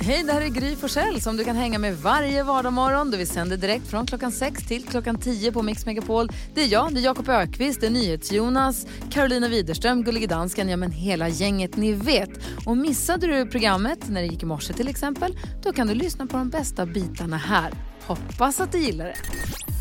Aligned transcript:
Hej, 0.00 0.22
det 0.22 0.32
här 0.32 0.40
är 0.40 0.48
Gry 0.48 0.76
Forssell 0.76 1.20
som 1.20 1.36
du 1.36 1.44
kan 1.44 1.56
hänga 1.56 1.78
med 1.78 1.96
varje 1.98 2.42
vardagsmorgon. 2.42 3.10
Vi 3.10 3.26
sänder 3.26 3.56
direkt 3.56 3.86
från 3.86 4.06
klockan 4.06 4.32
6 4.32 4.66
till 4.68 4.84
klockan 4.84 5.18
10 5.18 5.52
på 5.52 5.62
Mix 5.62 5.86
Megapol. 5.86 6.28
Det 6.54 6.62
är 6.62 6.66
jag, 6.72 6.94
det 6.94 7.00
är 7.00 7.04
Jakob 7.04 7.28
Ökvist, 7.28 7.80
det 7.80 7.86
är 7.86 7.90
NyhetsJonas, 7.90 8.86
Carolina 9.10 9.48
Widerström, 9.48 10.04
Gullige 10.04 10.26
Dansken, 10.26 10.68
ja 10.68 10.76
men 10.76 10.90
hela 10.90 11.28
gänget 11.28 11.76
ni 11.76 11.92
vet. 11.92 12.30
Och 12.66 12.76
missade 12.76 13.26
du 13.26 13.46
programmet 13.46 13.98
när 14.08 14.20
det 14.20 14.26
gick 14.26 14.42
i 14.42 14.46
morse 14.46 14.72
till 14.72 14.88
exempel, 14.88 15.38
då 15.62 15.72
kan 15.72 15.86
du 15.86 15.94
lyssna 15.94 16.26
på 16.26 16.36
de 16.36 16.50
bästa 16.50 16.86
bitarna 16.86 17.36
här. 17.36 17.72
Hoppas 18.06 18.60
att 18.60 18.72
du 18.72 18.78
gillar 18.78 19.04
det. 19.04 19.16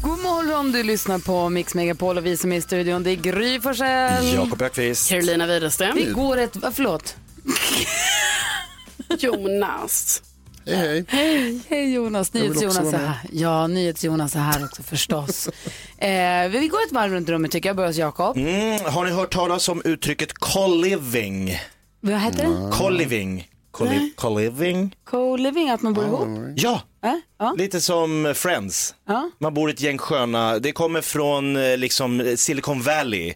God 0.04 0.20
morgon, 0.20 0.72
du 0.72 0.84
lyssnar 0.84 1.20
på 1.20 1.50
Mix 1.50 1.76
Megapol 1.76 2.18
och 2.18 2.26
vi 2.26 2.38
som 2.38 2.52
är 2.52 2.58
i 2.58 2.62
studion, 2.62 3.04
det 3.04 3.12
är 3.12 3.16
Gry 3.16 3.60
Forssell. 3.60 4.34
Jakob 4.34 4.62
Ökvist. 4.62 5.10
Carolina 5.10 5.48
Widerström. 5.48 5.96
Det 5.96 6.12
går 6.12 6.38
ett, 6.38 6.56
vad, 6.56 6.76
förlåt. 6.76 7.16
Jonas. 9.20 10.22
Hej, 10.66 10.76
hej. 10.76 11.06
Hej, 11.08 11.60
hej 11.70 11.94
Jonas. 11.94 12.34
NyhetsJonas 12.34 12.94
är 12.94 12.98
här. 12.98 13.18
Ja, 13.32 13.68
NyhetsJonas 13.68 14.36
är 14.36 14.40
här 14.40 14.66
också 14.66 14.84
förstås. 14.84 15.48
eh, 15.98 16.10
vi 16.50 16.68
går 16.72 16.80
ett 16.86 16.92
varv 16.92 17.12
runt 17.12 17.30
rummet 17.30 17.52
tycker 17.52 17.70
jag. 17.70 17.76
Börjar 17.76 17.90
hos 17.90 17.98
Jakob. 17.98 18.38
Mm, 18.38 18.80
har 18.86 19.06
ni 19.06 19.12
hört 19.12 19.34
talas 19.34 19.70
om 19.70 19.82
uttrycket 19.86 20.34
co-living? 20.34 21.60
Vad 22.00 22.20
heter 22.20 22.44
det? 22.48 22.72
Co-living. 22.78 23.48
Co-li- 23.72 24.14
Co-living? 24.16 24.96
Co-living, 25.04 25.70
att 25.70 25.82
man 25.82 25.94
bor 25.94 26.06
ihop? 26.06 26.28
Ja, 26.56 26.82
Äh? 27.06 27.14
Ja. 27.40 27.54
lite 27.58 27.82
som 27.82 28.34
Friends. 28.36 28.96
Ja. 29.08 29.30
Man 29.40 29.54
bor 29.54 29.70
i 29.70 29.74
ett 29.74 29.82
gäng 29.82 29.98
sköna, 29.98 30.60
det 30.60 30.72
kommer 30.72 31.02
från 31.02 31.56
eh, 31.56 31.78
liksom 31.78 32.34
Silicon 32.38 32.82
Valley. 32.82 33.34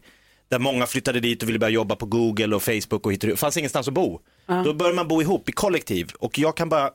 Där 0.50 0.60
många 0.60 0.86
flyttade 0.86 1.20
dit 1.20 1.44
och 1.44 1.50
ville 1.50 1.60
börja 1.60 1.72
jobba 1.74 1.96
på 1.96 2.06
Google 2.06 2.56
och 2.56 2.64
Facebook 2.64 3.06
och 3.06 3.14
hittade, 3.14 3.36
fanns 3.36 3.58
ingenstans 3.58 3.88
att 3.88 3.94
bo. 3.94 4.20
Då 4.66 4.74
började 4.74 4.96
man 4.96 5.08
bo 5.08 5.22
ihop 5.22 5.50
i 5.50 5.52
kollektiv 5.52 6.12
och 6.20 6.40
jag 6.40 6.58
kan 6.58 6.70
bara 6.70 6.90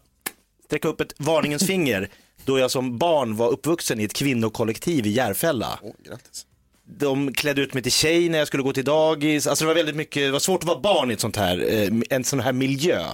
sträcka 0.65 0.88
upp 0.88 1.01
ett 1.01 1.15
varningens 1.16 1.66
finger 1.66 2.09
då 2.44 2.59
jag 2.59 2.70
som 2.70 2.98
barn 2.98 3.36
var 3.36 3.48
uppvuxen 3.48 4.00
i 4.00 4.05
ett 4.05 4.12
kvinnokollektiv 4.12 5.06
i 5.06 5.11
Järfälla. 5.11 5.78
Åh, 5.83 5.91
grattis. 6.05 6.47
de 6.98 7.33
klädde 7.33 7.62
ut 7.62 7.75
mig 7.75 7.83
till 7.83 7.92
tjej 7.92 8.28
när 8.28 8.39
jag 8.39 8.47
skulle 8.47 8.62
gå 8.62 8.72
till 8.72 8.84
dagis. 8.84 9.47
Alltså 9.47 9.64
det 9.64 9.66
var 9.66 9.75
väldigt 9.75 9.97
mycket, 9.97 10.22
det 10.22 10.31
var 10.31 10.39
svårt 10.39 10.62
att 10.62 10.69
vara 10.69 10.81
barn 10.81 11.11
i 11.11 11.14
ett 11.14 11.20
sånt 11.20 11.37
här, 11.37 11.64
eh, 11.75 11.89
en 12.11 12.25
sån 12.25 12.41
här 12.41 12.53
miljö. 12.53 13.05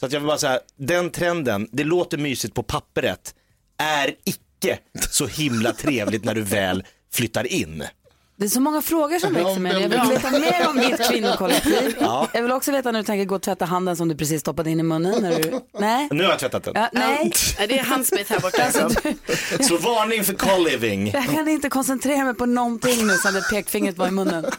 Så 0.00 0.06
att 0.06 0.12
jag 0.12 0.20
vill 0.20 0.26
bara 0.26 0.38
säga, 0.38 0.60
den 0.76 1.10
trenden, 1.10 1.68
det 1.72 1.84
låter 1.84 2.18
mysigt 2.18 2.54
på 2.54 2.62
pappret, 2.62 3.34
är 3.78 4.14
icke 4.24 4.78
så 5.10 5.26
himla 5.26 5.72
trevligt 5.72 6.24
när 6.24 6.34
du 6.34 6.42
väl 6.42 6.84
flyttar 7.12 7.52
in. 7.52 7.84
Det 8.42 8.46
är 8.46 8.50
så 8.50 8.60
många 8.60 8.82
frågor 8.82 9.18
som 9.18 9.32
växer 9.34 9.60
med 9.60 9.72
Jag 9.74 9.88
vill 9.88 10.00
veta 10.10 10.30
mer 10.30 10.68
om 10.68 10.76
ditt 10.76 11.08
kvinnokollektiv. 11.10 11.96
Jag 12.32 12.42
vill 12.42 12.52
också 12.52 12.72
veta 12.72 12.92
när 12.92 12.98
du 12.98 13.04
tänker 13.04 13.24
gå 13.24 13.34
och 13.34 13.42
tvätta 13.42 13.64
handen 13.64 13.96
som 13.96 14.08
du 14.08 14.14
precis 14.16 14.40
stoppade 14.40 14.70
in 14.70 14.80
i 14.80 14.82
munnen. 14.82 15.22
När 15.22 15.36
du... 15.42 15.60
Nej. 15.78 16.08
Nu 16.10 16.22
har 16.24 16.30
jag 16.30 16.38
tvättat 16.38 16.64
den. 16.64 16.72
Ja, 16.76 16.88
nej, 16.92 17.32
Det 17.58 17.78
är 17.78 17.84
handsprit 17.84 18.30
här 18.30 18.40
borta. 18.40 18.62
alltså, 18.62 18.82
Alltså. 18.84 19.00
du, 19.58 19.64
Så 19.64 19.76
varning 19.76 20.24
för 20.24 20.34
co-living. 20.34 21.10
jag 21.14 21.24
kan 21.30 21.48
inte 21.48 21.68
koncentrera 21.68 22.24
mig 22.24 22.34
på 22.34 22.46
någonting 22.46 23.06
nu 23.06 23.14
sen 23.14 23.34
det 23.34 23.42
pekfingret 23.50 23.98
var 23.98 24.08
i 24.08 24.10
munnen. 24.10 24.44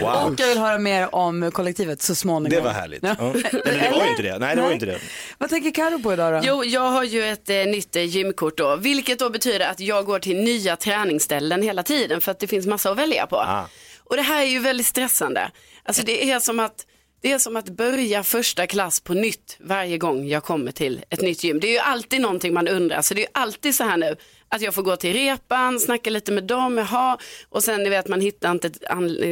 Wow. 0.00 0.10
Och 0.10 0.40
jag 0.40 0.46
vill 0.46 0.58
höra 0.58 0.78
mer 0.78 1.14
om 1.14 1.50
kollektivet 1.52 2.02
så 2.02 2.14
småningom. 2.14 2.50
Det 2.50 2.60
var 2.60 2.70
härligt. 2.70 3.02
Ja. 3.02 3.16
Ja. 3.18 3.32
Eller 3.64 3.90
det 3.90 3.90
var 3.90 4.04
ju 4.04 4.10
inte 4.10 4.22
det. 4.22 4.38
Nej, 4.38 4.56
det 4.56 4.62
var 4.62 4.72
inte 4.72 4.86
det. 4.86 4.98
Vad 5.38 5.50
tänker 5.50 5.70
Karo 5.70 6.02
på 6.02 6.12
idag 6.12 6.32
då? 6.32 6.40
Jo, 6.48 6.64
jag 6.64 6.90
har 6.90 7.04
ju 7.04 7.24
ett 7.24 7.50
eh, 7.50 7.56
nytt 7.56 7.96
eh, 7.96 8.02
gymkort 8.02 8.56
då, 8.56 8.76
vilket 8.76 9.18
då 9.18 9.30
betyder 9.30 9.66
att 9.70 9.80
jag 9.80 10.04
går 10.04 10.18
till 10.18 10.36
nya 10.36 10.76
träningsställen 10.76 11.62
hela 11.62 11.82
tiden 11.82 12.20
för 12.20 12.30
att 12.30 12.38
det 12.38 12.46
finns 12.46 12.66
massa 12.66 12.90
att 12.90 12.98
välja 12.98 13.26
på. 13.26 13.36
Ah. 13.36 13.68
Och 14.04 14.16
det 14.16 14.22
här 14.22 14.42
är 14.42 14.46
ju 14.46 14.58
väldigt 14.58 14.86
stressande. 14.86 15.50
Alltså 15.84 16.02
det 16.02 16.30
är 16.30 16.40
som 16.40 16.60
att 16.60 16.86
det 17.22 17.32
är 17.32 17.38
som 17.38 17.56
att 17.56 17.68
börja 17.68 18.22
första 18.22 18.66
klass 18.66 19.00
på 19.00 19.14
nytt 19.14 19.56
varje 19.60 19.98
gång 19.98 20.28
jag 20.28 20.42
kommer 20.42 20.72
till 20.72 21.04
ett 21.10 21.20
nytt 21.20 21.44
gym. 21.44 21.60
Det 21.60 21.66
är 21.66 21.72
ju 21.72 21.78
alltid 21.78 22.20
någonting 22.20 22.54
man 22.54 22.68
undrar, 22.68 23.02
så 23.02 23.14
det 23.14 23.20
är 23.20 23.22
ju 23.22 23.30
alltid 23.34 23.74
så 23.74 23.84
här 23.84 23.96
nu 23.96 24.16
att 24.52 24.62
jag 24.62 24.74
får 24.74 24.82
gå 24.82 24.96
till 24.96 25.12
repan, 25.12 25.80
snacka 25.80 26.10
lite 26.10 26.32
med 26.32 26.44
dem, 26.44 26.78
jaha, 26.78 27.18
och 27.48 27.64
sen 27.64 27.82
ni 27.82 27.88
vet 27.88 28.08
man 28.08 28.20
hittar 28.20 28.50
inte 28.50 28.70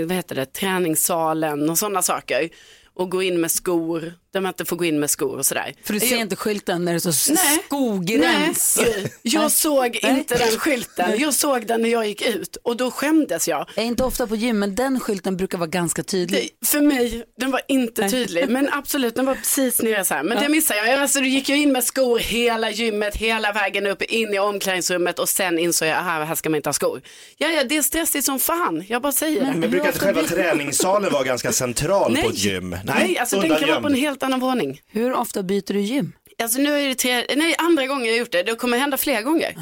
vad 0.06 0.12
heter 0.12 0.34
det, 0.34 0.46
träningssalen 0.46 1.70
och 1.70 1.78
sådana 1.78 2.02
saker. 2.02 2.48
Och 2.94 3.10
gå 3.10 3.22
in 3.22 3.40
med 3.40 3.50
skor, 3.50 4.14
där 4.32 4.40
man 4.40 4.48
inte 4.50 4.64
får 4.64 4.76
gå 4.76 4.84
in 4.84 5.00
med 5.00 5.10
skor 5.10 5.36
och 5.38 5.46
sådär. 5.46 5.74
För 5.84 5.92
du 5.94 6.00
ser 6.00 6.10
Jag- 6.10 6.20
inte 6.20 6.36
skylten 6.36 6.84
när 6.84 6.92
det 6.92 7.00
står 7.00 7.32
Nej. 7.34 7.62
skogräns. 7.66 8.78
Nej, 8.82 9.12
jag 9.22 9.52
såg 9.52 9.96
inte 9.96 10.34
den 10.38 10.58
skylten. 10.58 11.20
Jag 11.20 11.34
såg 11.34 11.66
den 11.66 11.82
när 11.82 11.88
jag 11.88 12.06
gick 12.06 12.22
ut 12.22 12.56
och 12.62 12.76
då 12.76 12.90
skämdes 12.90 13.48
jag. 13.48 13.66
Jag 13.76 13.82
är 13.82 13.86
inte 13.86 14.04
ofta 14.04 14.26
på 14.26 14.36
gym 14.36 14.58
men 14.58 14.74
den 14.74 15.00
skylten 15.00 15.36
brukar 15.36 15.58
vara 15.58 15.66
ganska 15.68 16.02
tydlig. 16.02 16.50
Det, 16.60 16.66
för 16.66 16.80
mig, 16.80 17.24
den 17.38 17.50
var 17.50 17.60
inte 17.68 18.10
tydlig, 18.10 18.48
men 18.48 18.68
absolut, 18.72 19.14
den 19.14 19.26
var 19.26 19.34
precis 19.34 19.82
nere 19.82 20.04
så 20.04 20.14
här. 20.14 20.22
Men 20.22 20.42
det 20.42 20.48
missade 20.48 20.86
jag. 20.90 21.00
Alltså, 21.00 21.20
du 21.20 21.28
gick 21.28 21.48
ju 21.48 21.56
in 21.56 21.72
med 21.72 21.84
skor 21.84 22.18
hela 22.18 22.70
gymmet, 22.70 23.16
hela 23.16 23.52
vägen 23.52 23.86
upp, 23.86 24.02
in 24.02 24.34
i 24.34 24.38
omklädningsrummet 24.38 25.18
och 25.18 25.28
sen 25.28 25.58
insåg 25.58 25.88
jag, 25.88 25.96
aha, 25.98 26.24
här 26.24 26.34
ska 26.34 26.50
man 26.50 26.56
inte 26.56 26.68
ha 26.68 26.74
skor. 26.74 27.00
Ja, 27.38 27.48
ja, 27.48 27.64
det 27.64 27.76
är 27.76 27.82
stressigt 27.82 28.24
som 28.24 28.38
fan, 28.38 28.84
jag 28.88 29.02
bara 29.02 29.12
säger 29.12 29.40
det. 29.40 29.52
Men 29.56 29.70
brukar 29.70 29.86
inte 29.86 29.98
själva 29.98 30.22
träningssalen 30.22 31.12
vara 31.12 31.24
ganska 31.24 31.52
central 31.52 32.16
på 32.22 32.28
ett 32.30 32.38
gym? 32.38 32.76
Nej, 32.84 33.18
alltså 33.18 33.40
den 33.40 33.48
kan 33.50 33.68
vara 33.68 33.80
på 33.80 33.86
en 33.86 33.94
undangömd. 33.94 34.19
Helt 34.20 34.32
annan 34.32 34.40
våning. 34.40 34.80
Hur 34.86 35.12
ofta 35.12 35.42
byter 35.42 35.72
du 35.72 35.80
gym? 35.80 36.12
Alltså 36.42 36.58
nu 36.58 36.72
är 36.74 36.88
det 36.88 36.94
tre, 36.94 37.26
nej, 37.36 37.54
andra 37.58 37.86
gången 37.86 38.06
jag 38.06 38.12
har 38.12 38.18
gjort 38.18 38.32
det, 38.32 38.42
det 38.42 38.54
kommer 38.56 38.78
hända 38.78 38.96
fler 38.96 39.22
gånger. 39.22 39.54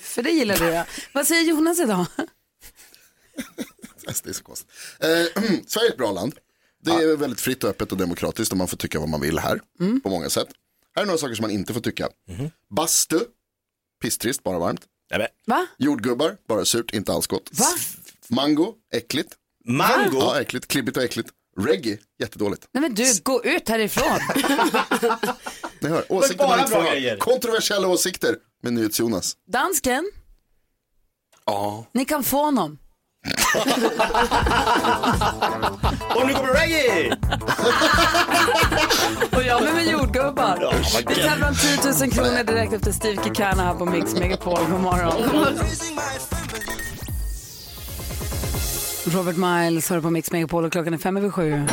För 0.00 0.22
det 0.22 0.30
gillar 0.30 0.56
du 0.56 0.64
ja. 0.64 0.84
Vad 1.12 1.26
säger 1.26 1.42
Jonas 1.42 1.80
idag? 1.80 2.06
Det 4.24 4.28
är 4.30 4.32
så 4.32 4.44
konstigt. 4.44 4.70
Eh, 5.00 5.42
Sverige 5.66 5.88
är 5.88 5.92
ett 5.92 5.96
bra 5.98 6.12
land. 6.12 6.34
Det 6.82 6.90
är 6.90 7.16
väldigt 7.16 7.40
fritt 7.40 7.64
och 7.64 7.70
öppet 7.70 7.92
och 7.92 7.98
demokratiskt 7.98 8.52
och 8.52 8.58
man 8.58 8.68
får 8.68 8.76
tycka 8.76 9.00
vad 9.00 9.08
man 9.08 9.20
vill 9.20 9.38
här. 9.38 9.60
På 10.02 10.08
många 10.10 10.30
sätt. 10.30 10.48
Här 10.94 11.02
är 11.02 11.06
några 11.06 11.18
saker 11.18 11.34
som 11.34 11.42
man 11.42 11.50
inte 11.50 11.72
får 11.72 11.80
tycka. 11.80 12.08
Bastu, 12.70 13.20
pisstrist, 14.02 14.42
bara 14.42 14.58
varmt. 14.58 14.80
Nej, 15.10 15.18
men, 15.18 15.28
Va? 15.46 15.66
Jordgubbar, 15.78 16.36
bara 16.48 16.64
surt, 16.64 16.94
inte 16.94 17.12
alls 17.12 17.26
gott. 17.26 17.50
Va? 17.52 17.66
Mango, 18.28 18.74
äckligt. 18.92 19.34
Mango? 19.64 20.18
Ja, 20.18 20.40
äckligt, 20.40 20.66
klibbigt 20.66 20.96
och 20.96 21.02
äckligt. 21.02 21.30
Reggae, 21.60 21.98
jättedåligt. 22.20 22.68
Nej 22.72 22.80
men 22.82 22.94
du, 22.94 23.04
gå 23.22 23.44
ut 23.44 23.68
härifrån. 23.68 24.18
Ni 25.80 25.88
hör, 25.88 26.12
åsikter 26.12 26.48
man 26.48 26.58
inte 26.60 26.70
får 26.70 27.10
ha. 27.10 27.16
Kontroversiella 27.18 27.88
åsikter 27.88 28.36
med 28.62 28.72
NyhetsJonas. 28.72 29.36
Dansken, 29.52 30.10
Ja. 31.46 31.86
ni 31.92 32.04
kan 32.04 32.24
få 32.24 32.44
honom. 32.44 32.78
Och 36.14 36.26
nu 36.26 36.34
kommer 36.34 36.54
reggae! 36.54 37.16
Och 39.36 39.42
jag 39.42 39.62
med, 39.62 39.74
med 39.74 39.86
jordgubbar. 39.86 40.74
Vi 41.08 41.14
tävlar 41.14 41.48
om 41.48 41.54
10 41.54 42.06
000 42.06 42.12
kronor 42.12 42.44
direkt 42.44 42.72
efter 42.72 42.92
Steve 42.92 43.24
Kikana 43.24 43.62
här 43.62 43.74
på 43.74 43.84
Mix 43.84 44.14
Megapol. 44.14 44.58
God 44.70 44.80
morgon. 44.80 45.58
Robert 49.06 49.36
Miles 49.36 49.90
hör 49.90 50.00
på 50.00 50.10
Mix 50.10 50.32
Megapol 50.32 50.64
och 50.64 50.72
klockan 50.72 50.94
är 50.94 50.98
fem 50.98 51.16
över 51.16 51.30
sju. 51.30 51.66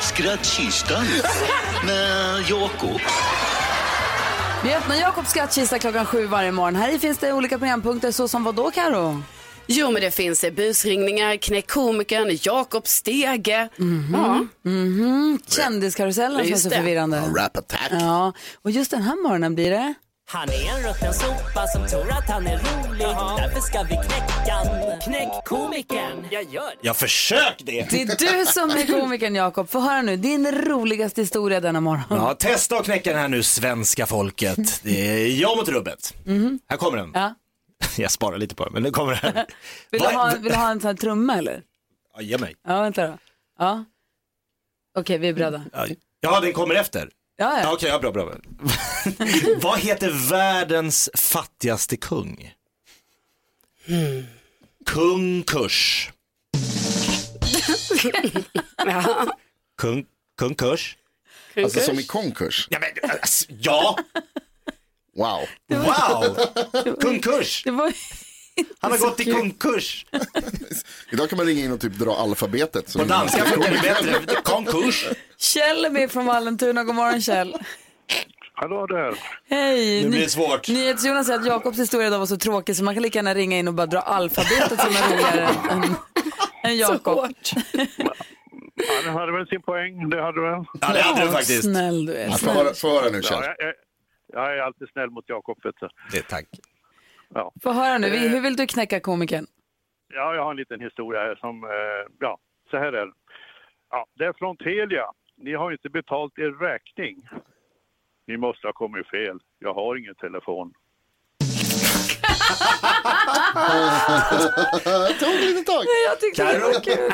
Skrattkistan 0.00 1.04
med 1.86 2.40
Jakob. 2.48 3.00
Vi 4.64 4.74
öppnar 4.74 4.96
Jakobs 4.96 5.30
skattkista 5.30 5.78
klockan 5.78 6.06
sju 6.06 6.26
varje 6.26 6.52
morgon. 6.52 6.76
Här 6.76 6.98
finns 6.98 7.18
det 7.18 7.32
olika 7.32 7.58
programpunkter 7.58 8.12
såsom 8.12 8.44
vad 8.44 8.54
då 8.54 8.70
Karo? 8.70 9.22
Jo, 9.66 9.90
men 9.90 10.02
det 10.02 10.10
finns 10.10 10.44
busringningar, 10.56 11.36
Knäck 11.36 11.70
komikern, 11.70 12.38
Jakob 12.42 12.86
Stege. 12.86 13.68
Ja. 14.12 14.46
Kändiskarusellen 15.48 16.38
som 16.38 16.46
är 16.46 16.50
Just 16.50 16.62
så 16.62 16.70
förvirrande. 16.70 17.20
Rap 17.20 17.56
attack. 17.56 17.90
Ja, 17.90 18.32
och 18.62 18.70
just 18.70 18.90
den 18.90 19.02
här 19.02 19.22
morgonen 19.22 19.54
blir 19.54 19.70
det. 19.70 19.94
Han 20.32 20.48
är 20.48 20.70
en 20.70 20.82
rutten 20.88 21.14
sopa 21.14 21.66
som 21.66 21.86
tror 21.86 22.10
att 22.10 22.28
han 22.28 22.46
är 22.46 22.58
rolig. 22.58 23.06
Därför 23.36 23.60
ska 23.60 23.82
vi 23.82 23.88
knäcka. 23.88 24.56
Knäck 25.04 25.44
komikern. 25.44 26.26
Jag 26.30 26.42
gör 26.42 26.70
det. 26.70 26.76
Jag 26.80 26.96
försök 26.96 27.54
det. 27.58 27.90
Det 27.90 28.02
är 28.02 28.38
du 28.38 28.46
som 28.46 28.70
är 28.70 29.00
komikern 29.00 29.34
Jakob. 29.34 29.68
Få 29.68 29.80
höra 29.80 30.02
nu, 30.02 30.16
din 30.16 30.52
roligaste 30.52 31.20
historia 31.20 31.60
denna 31.60 31.80
morgon. 31.80 32.04
Ja, 32.10 32.34
testa 32.34 32.78
och 32.78 32.84
knäcka 32.84 33.10
den 33.10 33.18
här 33.18 33.28
nu, 33.28 33.42
svenska 33.42 34.06
folket. 34.06 34.80
Det 34.82 35.08
är 35.08 35.40
jag 35.40 35.56
mot 35.56 35.68
rubbet. 35.68 36.14
Här 36.68 36.76
kommer 36.76 36.98
den. 36.98 37.10
Ja. 37.14 37.34
Jag 37.96 38.10
sparar 38.10 38.38
lite 38.38 38.54
på 38.54 38.64
den, 38.64 38.72
men 38.72 38.82
nu 38.82 38.90
kommer 38.90 39.20
den. 39.22 39.32
Vill, 39.90 40.00
du 40.00 40.06
ha, 40.08 40.32
vill 40.40 40.52
du 40.52 40.58
ha 40.58 40.70
en 40.70 40.80
sån 40.80 40.88
här 40.88 40.94
trumma 40.94 41.36
eller? 41.38 41.62
Ja, 42.14 42.22
ge 42.22 42.38
mig. 42.38 42.56
Ja, 42.66 42.82
vänta 42.82 43.06
då. 43.06 43.18
Ja. 43.58 43.84
Okej, 44.98 45.18
vi 45.18 45.28
är 45.28 45.32
beredda. 45.32 45.64
Ja, 45.72 45.86
Ja, 46.20 46.40
den 46.40 46.52
kommer 46.52 46.74
efter. 46.74 47.10
Ja, 47.40 47.60
Ja. 47.60 47.72
Okej, 47.72 47.88
ja, 47.88 47.98
bra, 47.98 48.12
bra. 48.12 48.24
Vad 49.62 49.78
heter 49.78 50.10
världens 50.28 51.10
fattigaste 51.14 51.96
kung? 51.96 52.54
Kung 54.86 55.42
Kurs. 55.42 56.10
Kung, 59.76 60.06
kung 60.38 60.54
Kurs? 60.54 60.96
Alltså 61.56 61.80
som 61.80 61.98
i 61.98 62.02
konkurs. 62.02 62.66
Ja, 62.70 62.78
men, 62.78 63.10
alltså, 63.10 63.44
ja, 63.48 63.96
Wow. 65.14 65.48
wow! 65.68 66.36
Kung 67.00 67.20
Kurs. 67.20 67.62
Det 67.64 67.70
var... 67.70 67.92
Han 68.80 68.90
har 68.90 68.98
gått 68.98 69.20
i 69.20 69.32
konkurs. 69.32 70.06
Idag 71.12 71.28
kan 71.28 71.36
man 71.36 71.46
ringa 71.46 71.64
in 71.64 71.72
och 71.72 71.80
typ 71.80 71.92
dra 71.94 72.16
alfabetet. 72.16 72.92
På 72.92 73.04
danska 73.04 73.44
funkar 73.44 73.70
det 73.70 73.82
bättre. 73.82 74.42
Konkurs. 74.42 75.06
Kjell 75.38 75.84
är 75.84 75.90
med 75.90 76.10
från 76.10 76.26
Vallentuna. 76.26 76.84
God 76.84 76.94
morgon 76.94 77.20
Kjell. 77.20 77.56
Hallå 78.54 78.86
där. 78.86 79.14
Hej. 79.50 80.02
Nu 80.04 80.10
blir 80.10 80.20
det 80.20 80.28
svårt. 80.28 80.68
NyhetsJonas 80.68 81.26
säger 81.26 81.40
att 81.40 81.46
Jakobs 81.46 81.78
historia 81.78 82.06
idag 82.06 82.18
var 82.18 82.26
så 82.26 82.36
tråkig 82.36 82.76
så 82.76 82.84
man 82.84 82.94
kan 82.94 83.02
lika 83.02 83.18
gärna 83.18 83.34
ringa 83.34 83.58
in 83.58 83.68
och 83.68 83.74
bara 83.74 83.86
dra 83.86 84.00
alfabetet 84.00 84.80
som 84.80 84.96
är 84.96 85.12
roligare 85.12 85.48
än, 85.70 85.94
än 86.64 86.76
Jakob. 86.78 87.34
Ja, 88.76 89.02
det 89.04 89.10
hade 89.10 89.32
väl 89.32 89.46
sin 89.46 89.62
poäng, 89.62 90.10
det 90.10 90.22
hade 90.22 90.40
väl. 90.40 90.64
Ja, 90.80 90.92
det 90.92 91.02
hade 91.02 91.26
du 91.26 91.32
faktiskt. 91.32 91.62
Snäll 91.62 92.06
du 92.06 92.14
är. 92.14 92.28
Ja, 92.28 92.72
Få 92.74 92.88
höra, 93.00 93.10
nu 93.10 93.16
Ja, 93.18 93.22
Kjell. 93.22 93.42
jag, 93.42 93.54
jag, 93.58 93.74
jag 94.32 94.58
är 94.58 94.62
alltid 94.62 94.88
snäll 94.92 95.10
mot 95.10 95.24
Jakob, 95.28 95.58
vet 95.64 95.74
du. 95.80 95.88
Det, 96.12 96.22
tack. 96.22 96.46
Få 97.62 97.72
höra 97.72 97.98
nu, 97.98 98.10
Vi- 98.10 98.28
hur 98.28 98.40
vill 98.40 98.56
du 98.56 98.66
knäcka 98.66 99.00
komikern? 99.00 99.46
Ja, 100.14 100.34
jag 100.34 100.44
har 100.44 100.50
en 100.50 100.56
liten 100.56 100.80
historia 100.80 101.20
här 101.20 101.34
som, 101.36 101.64
eh, 101.64 101.70
ja, 102.20 102.38
så 102.70 102.76
här 102.76 102.92
är 102.92 103.06
det. 103.06 103.12
Ja, 103.90 104.06
det 104.18 104.24
är 104.24 104.32
från 104.32 104.56
Telia. 104.56 105.04
Ni 105.36 105.54
har 105.54 105.72
inte 105.72 105.88
betalt 105.88 106.38
er 106.38 106.50
räkning. 106.68 107.28
Ni 108.26 108.36
måste 108.36 108.66
ha 108.66 108.72
kommit 108.72 109.08
fel. 109.10 109.38
Jag 109.58 109.74
har 109.74 109.96
ingen 109.96 110.14
telefon. 110.14 110.72
Det 115.08 115.14
tog 115.20 115.34
ett 115.34 115.40
litet 115.40 115.66
tag. 115.66 115.84
Jag 116.08 116.20
tyckte 116.20 116.52
det 116.52 116.58
var 116.58 116.84
kul. 116.84 117.10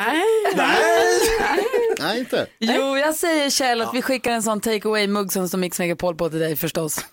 Nej, 1.99 2.19
inte. 2.19 2.47
Jo, 2.59 2.97
jag 2.97 3.15
säger 3.15 3.49
Kjell 3.49 3.81
att 3.81 3.93
vi 3.93 4.01
skickar 4.01 4.31
en 4.31 4.43
sån 4.43 4.61
take 4.61 4.87
away-mugg 4.87 5.47
som 5.47 5.59
Mix 5.59 5.79
Megapol 5.79 6.15
på 6.15 6.29
till 6.29 6.39
dig 6.39 6.55
förstås. 6.55 7.05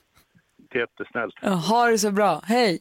Jättesnällt. 0.75 1.35
Ja, 1.43 1.49
Ha 1.51 1.87
det 1.87 1.99
så 1.99 2.11
bra. 2.11 2.41
Hej. 2.45 2.81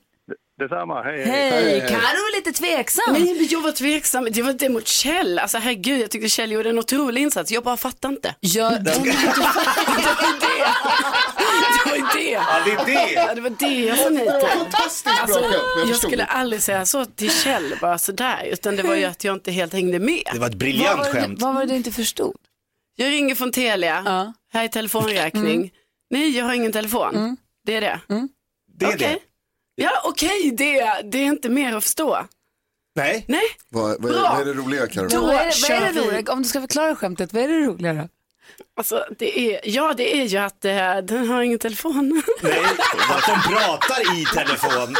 Detsamma, 0.59 1.03
hej 1.03 1.23
Hej. 1.25 1.79
Karo 1.89 1.97
är 1.99 2.35
lite 2.35 2.51
tveksam. 2.51 3.03
Nej, 3.13 3.33
men 3.35 3.47
jag 3.49 3.61
var 3.61 3.71
tveksam. 3.71 4.27
Det 4.31 4.41
var 4.41 4.51
inte 4.51 4.69
mot 4.69 4.87
Kjell. 4.87 5.39
Alltså 5.39 5.57
herregud, 5.57 6.01
jag 6.01 6.11
tyckte 6.11 6.29
Kjell 6.29 6.51
gjorde 6.51 6.69
en 6.69 6.79
otrolig 6.79 7.21
insats. 7.21 7.51
Jag 7.51 7.63
bara 7.63 7.77
fattar 7.77 8.09
inte. 8.09 8.35
Ja, 8.39 8.69
Det 8.69 8.99
var 11.85 11.95
ju 11.95 12.03
det. 12.13 12.31
Ja, 12.31 12.61
det 12.65 12.71
är 12.71 12.85
det. 12.85 13.11
Ja, 13.13 13.35
det 13.35 13.41
var 13.41 13.49
det 13.59 13.65
jag 13.79 13.97
sa 13.97 14.09
nej 14.09 14.25
till. 14.39 14.49
Fantastiskt 14.59 15.03
bra 15.05 15.13
Alltså, 15.21 15.39
jag 15.79 15.89
jag 15.89 15.95
skulle 15.97 16.15
det. 16.17 16.25
aldrig 16.25 16.61
säga 16.61 16.85
så 16.85 17.05
till 17.05 17.31
Kjell, 17.31 17.75
bara 17.81 17.97
sådär. 17.97 18.49
Utan 18.51 18.75
det 18.75 18.83
var 18.83 18.95
ju 18.95 19.03
att 19.05 19.23
jag 19.23 19.35
inte 19.35 19.51
helt 19.51 19.73
hängde 19.73 19.99
med. 19.99 20.23
Det 20.33 20.39
var 20.39 20.47
ett 20.47 20.51
vad, 20.53 20.57
briljant 20.57 20.97
var 20.99 21.05
det, 21.05 21.11
skämt. 21.11 21.41
vad 21.41 21.53
var 21.53 21.61
det 21.61 21.67
du 21.67 21.75
inte 21.75 21.91
förstod? 21.91 22.35
Jag 22.95 23.09
ringer 23.11 23.35
från 23.35 23.51
Telia, 23.51 24.03
Ja. 24.05 24.33
här 24.53 24.63
är 24.63 24.67
telefonräkning. 24.67 25.71
Nej, 26.09 26.37
jag 26.37 26.45
har 26.45 26.53
ingen 26.53 26.71
telefon. 26.71 27.37
Det 27.65 27.75
är 27.75 27.81
det. 27.81 27.99
Det 28.79 28.85
är 28.85 28.89
Okej. 28.95 28.97
det. 28.97 29.19
Ja, 29.75 30.01
okej, 30.03 30.51
det, 30.51 31.01
det 31.03 31.17
är 31.17 31.25
inte 31.25 31.49
mer 31.49 31.75
att 31.75 31.83
förstå. 31.83 32.25
Nej. 32.95 33.25
Nej, 33.27 33.43
Vad, 33.69 34.01
vad, 34.01 34.11
är, 34.11 34.19
Bra. 34.19 34.29
vad 34.29 34.41
är 34.41 34.45
det 34.45 34.53
roliga 34.53 34.87
Carro? 34.87 35.07
Då 35.07 35.21
vad 35.21 35.35
är 35.35 35.45
det, 35.45 35.53
vad 35.69 35.71
är 35.71 35.93
det 35.93 36.01
vi. 36.01 36.07
roligt? 36.07 36.29
Om 36.29 36.41
du 36.41 36.49
ska 36.49 36.61
förklara 36.61 36.95
skämtet, 36.95 37.33
vad 37.33 37.43
är 37.43 37.47
det 37.47 37.59
roliga 37.65 37.93
då? 37.93 38.07
alltså 38.77 39.05
det 39.19 39.39
är, 39.39 39.59
ja 39.63 39.93
det 39.97 40.15
är 40.21 40.23
ju 40.25 40.37
att 40.37 40.65
eh, 40.65 40.97
den 40.97 41.27
har 41.27 41.41
ingen 41.41 41.59
telefon. 41.59 42.23
Nej, 42.41 42.59
att 43.09 43.25
de 43.27 43.41
pratar 43.53 44.19
i 44.21 44.25
telefon. 44.25 44.95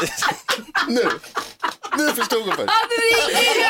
Nu, 0.87 1.05
nu 1.97 2.07
förstod 2.09 2.47
jag 2.47 2.55
först. 2.55 2.69
Han 2.69 2.89
ringer 2.89 3.55
ju! 3.55 3.63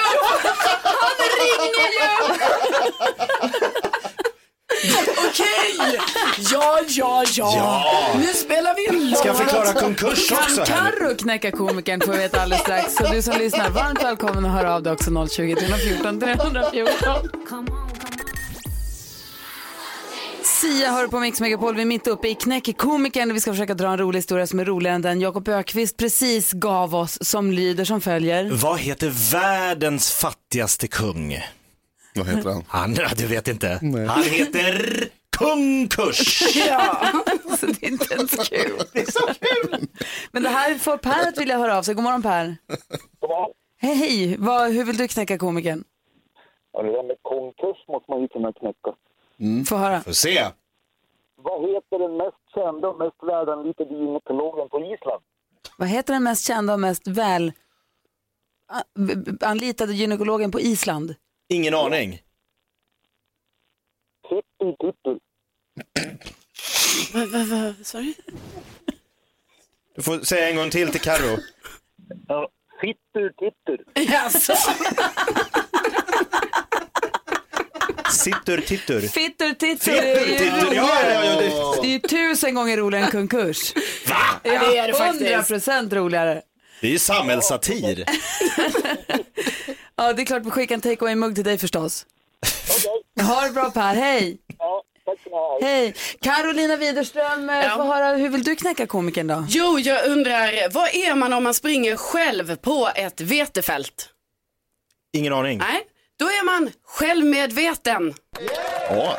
Han 0.83 1.15
ringer 1.39 1.89
ju! 1.91 3.69
Okej, 5.33 5.99
ja, 6.51 6.79
ja, 6.89 7.23
ja, 7.27 7.53
Ja. 7.55 8.19
Nu 8.19 8.27
spelar 8.27 8.75
vi 8.75 8.87
en 8.97 9.09
låt. 9.09 9.19
Ska 9.19 9.27
jag 9.27 9.37
förklara 9.37 9.73
konkurs 9.73 10.29
Kan 10.29 10.37
också 10.37 10.59
här? 10.59 10.91
Carro 10.91 11.15
knäcka 11.15 11.51
komikern 11.51 12.01
får 12.01 12.11
vi 12.11 12.17
veta 12.17 12.41
alldeles 12.41 12.61
strax. 12.61 12.95
Så 12.95 13.03
du 13.13 13.21
som 13.21 13.37
lyssnar, 13.37 13.69
varmt 13.69 14.03
välkommen 14.03 14.45
att 14.45 14.51
höra 14.51 14.75
av 14.75 14.83
dig 14.83 14.93
också 14.93 15.27
020 15.27 15.55
314 15.55 16.19
314. 16.19 17.67
Sia 20.43 20.91
hör 20.91 21.07
på 21.07 21.19
Mix 21.19 21.39
Megapol, 21.41 21.75
vi 21.75 21.81
är 21.81 21.85
mitt 21.85 22.07
uppe 22.07 22.27
i 22.27 22.35
Knäck 22.35 22.77
komikern. 22.77 23.33
Vi 23.33 23.41
ska 23.41 23.51
försöka 23.51 23.73
dra 23.73 23.87
en 23.87 23.97
rolig 23.97 24.17
historia 24.19 24.47
som 24.47 24.59
är 24.59 24.65
roligare 24.65 24.95
än 24.95 25.01
den 25.01 25.21
Jakob 25.21 25.47
Ökvist 25.47 25.97
precis 25.97 26.51
gav 26.51 26.95
oss 26.95 27.17
som 27.21 27.51
lyder 27.51 27.85
som 27.85 28.01
följer. 28.01 28.49
Vad 28.51 28.79
heter 28.79 29.31
världens 29.31 30.11
fattigaste 30.11 30.87
kung? 30.87 31.39
Vad 32.15 32.27
heter 32.27 32.49
han? 32.49 32.63
Han, 32.67 32.93
du 33.17 33.27
vet 33.27 33.47
inte. 33.47 33.79
Han 34.07 34.23
heter 34.23 35.07
Konkurs. 35.37 36.55
Ja. 36.67 37.07
Så 37.59 37.65
det 37.65 37.83
är 37.83 37.87
inte 37.91 38.13
ens 38.13 38.49
kul. 38.49 38.79
Det 38.93 38.99
är 38.99 39.11
så 39.11 39.27
kul. 39.27 39.87
Men 40.31 40.43
det 40.43 40.49
här 40.49 40.75
får 40.75 40.97
Per 40.97 41.27
att 41.29 41.37
vilja 41.37 41.57
höra 41.57 41.77
av 41.77 41.83
sig. 41.83 41.95
God 41.95 42.03
morgon 42.03 42.21
Per. 42.21 42.57
Hej, 43.77 43.95
hej. 43.95 44.35
Vad, 44.39 44.71
hur 44.71 44.83
vill 44.85 44.97
du 44.97 45.07
knäcka 45.07 45.37
komikern? 45.37 45.83
Ja, 46.73 46.81
det 46.83 46.91
där 46.91 47.03
med 47.03 47.17
konkurs 47.21 47.77
måste 47.87 48.11
man 48.11 48.21
ju 48.21 48.27
kunna 48.27 48.53
knäcka. 48.53 48.93
Få 49.69 49.75
höra. 49.75 50.01
Får 50.01 50.11
se. 50.11 50.43
Vad 51.35 51.61
heter 51.69 51.99
den 51.99 52.17
mest 52.17 52.37
kända 52.55 52.87
och 52.87 52.97
mest 52.99 53.15
världanlitade 53.23 53.93
gynekologen 53.95 54.69
på 54.69 54.79
Island? 54.79 55.23
Vad 55.77 55.87
heter 55.87 56.13
den 56.13 56.23
mest 56.23 56.47
kända 56.47 56.73
och 56.73 56.79
mest 56.79 57.07
väl 57.07 57.51
anlitade 59.41 59.93
gynekologen 59.93 60.51
på 60.51 60.59
Island? 60.59 61.15
Ingen 61.49 61.73
aning. 61.73 62.19
Tippi. 64.61 65.19
Vad, 67.13 67.27
vad, 67.29 67.47
vad, 67.47 67.73
sorry? 67.83 68.13
Du 69.95 70.01
får 70.01 70.19
säga 70.19 70.49
en 70.49 70.55
gång 70.55 70.69
till 70.69 70.91
till 70.91 71.01
Karo. 71.01 71.37
Ja, 72.27 72.49
Fittur 72.81 73.29
Tittur. 73.29 74.11
Jaså? 74.13 74.53
Sittur 78.11 78.61
tittur. 78.61 79.01
Fittur 79.01 79.53
tittur 79.53 79.75
Fittur 79.77 80.03
är 80.03 80.25
ju 80.25 80.37
tittur. 80.37 80.75
Ja, 80.75 80.89
ja, 81.03 81.25
ja. 81.25 81.35
Det... 81.35 81.81
Det 81.81 81.87
är 81.87 81.91
ju 81.91 81.99
tusen 81.99 82.55
gånger 82.55 82.77
roligare 82.77 83.05
än 83.05 83.11
konkurs. 83.11 83.73
Va? 84.07 84.15
Ja, 84.43 84.51
det 84.51 84.77
är 84.77 84.87
det 84.87 84.93
Hundra 84.93 85.29
faktiskt. 85.29 85.47
procent 85.47 85.93
roligare. 85.93 86.41
Det 86.81 86.87
är 86.87 86.91
ju 86.91 86.99
samhällssatir. 86.99 88.05
Ja, 89.95 90.13
det 90.13 90.21
är 90.21 90.25
klart 90.25 90.45
vi 90.45 90.49
skickar 90.51 90.75
en 90.75 90.81
take 90.81 91.05
away-mugg 91.05 91.35
till 91.35 91.43
dig 91.43 91.57
förstås. 91.57 92.05
Okej, 92.43 93.25
Ha 93.25 93.41
det 93.41 93.51
bra 93.51 93.71
Per, 93.71 93.95
hej! 93.95 94.37
ja. 94.59 94.83
Hej! 95.61 95.93
Carolina 96.21 96.75
Widerström, 96.77 97.49
ja. 97.49 97.63
Ja. 97.63 97.75
få 97.75 97.83
höra, 97.83 98.15
hur 98.15 98.29
vill 98.29 98.43
du 98.43 98.55
knäcka 98.55 98.87
komikern 98.87 99.27
då? 99.27 99.45
Jo, 99.49 99.79
jag 99.79 100.05
undrar, 100.07 100.69
vad 100.73 100.89
är 100.95 101.15
man 101.15 101.33
om 101.33 101.43
man 101.43 101.53
springer 101.53 101.95
själv 101.95 102.55
på 102.55 102.89
ett 102.95 103.21
vetefält? 103.21 104.09
Ingen 105.13 105.33
aning. 105.33 105.57
Nej, 105.57 105.81
då 106.19 106.25
är 106.25 106.45
man 106.45 106.71
självmedveten. 106.85 108.13
Ja. 108.89 109.17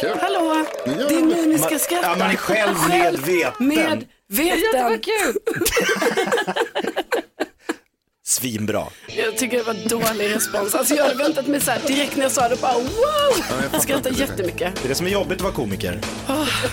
Kul. 0.00 0.18
Hallå, 0.20 0.64
Ja. 0.84 0.92
det 1.08 1.14
är 1.14 1.20
nu 1.22 1.46
ni 1.46 1.58
ska 1.58 1.78
skratta. 1.78 2.08
Ja, 2.08 2.16
man 2.18 2.30
är 2.30 2.36
själv 2.36 2.74
medveten. 2.88 3.68
Medveten. 3.68 5.00
kul! 5.00 5.34
Svinbra. 8.44 8.86
Jag 9.06 9.38
tycker 9.38 9.56
det 9.56 9.62
var 9.62 9.88
dålig 9.88 10.34
respons. 10.34 10.74
Alltså 10.74 10.94
jag 10.94 11.04
hade 11.04 11.14
väntat 11.14 11.46
mig 11.46 11.60
så 11.60 11.70
här 11.70 11.80
direkt 11.86 12.16
när 12.16 12.22
jag 12.22 12.32
sa 12.32 12.48
det 12.48 12.60
bara 12.60 12.72
wow. 12.72 13.62
Jag 13.72 13.82
skrattade 13.82 14.14
jättemycket. 14.18 14.74
Det 14.76 14.84
är 14.84 14.88
det 14.88 14.94
som 14.94 15.06
är 15.06 15.10
jobbigt 15.10 15.36
att 15.38 15.42
vara 15.42 15.52
komiker. 15.52 16.00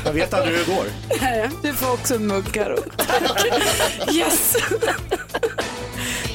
Man 0.06 0.16
vet 0.16 0.34
aldrig 0.34 0.58
hur 0.58 0.66
det 0.66 0.72
går. 0.76 0.86
Du 1.64 1.74
får 1.74 1.94
också 1.94 2.16
en 2.16 2.28
mugg. 2.28 2.46
Yes. 4.12 4.56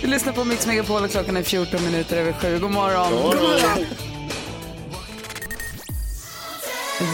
Du 0.00 0.06
lyssnar 0.06 0.32
på 0.32 0.44
Mix 0.44 0.66
Megapol 0.66 1.04
och 1.04 1.10
klockan 1.10 1.36
är 1.36 1.42
14 1.42 1.84
minuter 1.84 2.16
över 2.16 2.32
sju. 2.32 2.58
God 2.58 2.70
morgon. 2.70 3.12
God 3.12 3.22
morgon. 3.22 3.86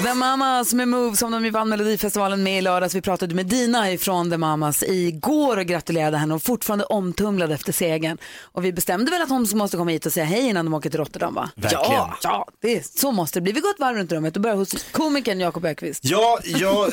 The 0.03 0.15
Mamas 0.15 0.75
med 0.75 0.89
Move 0.89 1.17
som 1.17 1.33
de 1.33 1.45
ju 1.45 1.51
vann 1.51 1.69
Melodifestivalen 1.69 2.43
med 2.43 2.59
i 2.59 2.61
lördags. 2.61 2.95
Vi 2.95 3.01
pratade 3.01 3.35
med 3.35 3.47
Dina 3.47 3.93
ifrån 3.93 4.31
The 4.31 4.37
Mamas 4.37 4.83
igår 4.83 5.57
och 5.57 5.67
gratulerade 5.67 6.17
henne 6.17 6.35
och 6.35 6.43
fortfarande 6.43 6.85
omtumlad 6.85 7.53
efter 7.53 7.73
segern. 7.73 8.19
Och 8.43 8.65
vi 8.65 8.73
bestämde 8.73 9.11
väl 9.11 9.23
att 9.23 9.29
hon 9.29 9.47
måste 9.55 9.77
komma 9.77 9.91
hit 9.91 10.07
och 10.07 10.13
säga 10.13 10.27
hej 10.27 10.49
innan 10.49 10.65
de 10.65 10.75
åker 10.75 10.91
till 10.91 11.01
Rotterdam 11.01 11.35
va? 11.35 11.51
Verkligen. 11.55 11.93
Ja, 11.93 12.17
ja 12.23 12.47
det 12.63 12.77
är, 12.77 12.83
så 12.99 13.13
måste 13.13 13.39
det 13.39 13.43
bli. 13.43 13.53
Vi 13.53 13.61
går 13.61 13.71
ett 13.71 13.81
varv 13.81 13.97
runt 13.97 14.13
rummet 14.13 14.37
och 14.37 14.43
börjar 14.43 14.57
hos 14.57 14.87
komikern 14.93 15.41
Jakob 15.41 15.65
Ökvist. 15.65 16.05
Ja, 16.05 16.39
jag... 16.45 16.93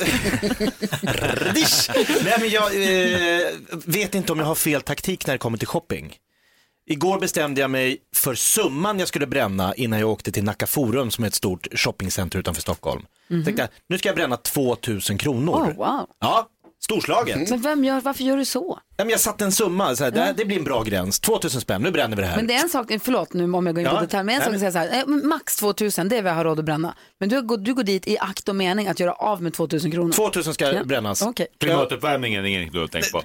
Nej, 2.24 2.36
men 2.38 2.48
jag 2.48 2.66
eh, 2.74 3.46
vet 3.84 4.14
inte 4.14 4.32
om 4.32 4.38
jag 4.38 4.46
har 4.46 4.54
fel 4.54 4.82
taktik 4.82 5.26
när 5.26 5.34
det 5.34 5.38
kommer 5.38 5.58
till 5.58 5.68
shopping. 5.68 6.16
Igår 6.90 7.20
bestämde 7.20 7.60
jag 7.60 7.70
mig 7.70 7.98
för 8.16 8.34
summan 8.34 8.98
jag 8.98 9.08
skulle 9.08 9.26
bränna 9.26 9.74
innan 9.74 10.00
jag 10.00 10.08
åkte 10.08 10.32
till 10.32 10.44
Nacka 10.44 10.66
Forum 10.66 11.10
som 11.10 11.24
är 11.24 11.28
ett 11.28 11.34
stort 11.34 11.68
shoppingcenter 11.72 12.38
utanför 12.38 12.62
Stockholm. 12.62 13.02
Tänkte 13.28 13.62
jag, 13.62 13.68
nu 13.88 13.98
ska 13.98 14.08
jag 14.08 14.16
bränna 14.16 14.36
2000 14.36 15.18
kronor. 15.18 15.52
Oh, 15.52 15.76
wow. 15.76 16.06
Ja, 16.20 16.48
Storslaget. 16.84 17.50
Men 17.50 17.60
vem 17.62 17.84
gör, 17.84 18.00
varför 18.00 18.24
gör 18.24 18.36
du 18.36 18.44
så? 18.44 18.78
Men 18.96 19.10
jag 19.10 19.20
satte 19.20 19.44
en 19.44 19.52
summa, 19.52 19.96
så 19.96 20.04
här, 20.04 20.10
det, 20.10 20.20
här- 20.20 20.32
det 20.36 20.44
blir 20.44 20.58
en 20.58 20.64
bra 20.64 20.82
gräns. 20.82 21.20
2000 21.20 21.60
spänn, 21.60 21.82
nu 21.82 21.90
bränner 21.90 22.16
vi 22.16 22.22
det 22.22 22.28
här. 22.28 22.36
Men 22.36 22.46
det 22.46 22.54
är 22.54 22.62
en 22.62 22.68
sak, 22.68 22.86
förlåt 23.02 23.32
nu 23.32 23.52
om 23.52 23.66
jag 23.66 23.74
går 23.74 23.84
in 23.84 23.90
på 23.90 23.96
Ja. 23.96 24.00
detalj, 24.00 24.24
men 24.24 24.34
en 24.34 24.38
Nej, 24.38 24.46
sak 24.46 24.54
att 24.54 24.60
säga 24.60 24.72
så 24.72 24.78
här, 24.94 25.00
eh, 25.02 25.06
max 25.28 25.56
2000, 25.56 26.08
det 26.08 26.16
är 26.16 26.22
vad 26.22 26.30
jag 26.32 26.36
har 26.36 26.44
råd 26.44 26.58
att 26.58 26.64
bränna. 26.64 26.94
Men 27.20 27.28
du, 27.28 27.42
går- 27.42 27.58
du 27.58 27.74
går 27.74 27.82
dit 27.82 28.06
i 28.08 28.18
akt 28.18 28.48
och 28.48 28.56
mening 28.56 28.88
att 28.88 29.00
göra 29.00 29.12
av 29.12 29.42
med 29.42 29.54
2000 29.54 29.90
kronor. 29.90 30.12
2000 30.12 30.54
ska 30.54 30.72
Ja. 30.72 30.84
brännas. 30.84 31.22
Okej. 31.22 31.46
Klimatuppvärmningen 31.60 32.44
är 32.44 32.48
inget 32.48 32.72
du 32.72 32.80
har 32.80 32.86
tänkt 32.86 33.12
på. 33.12 33.22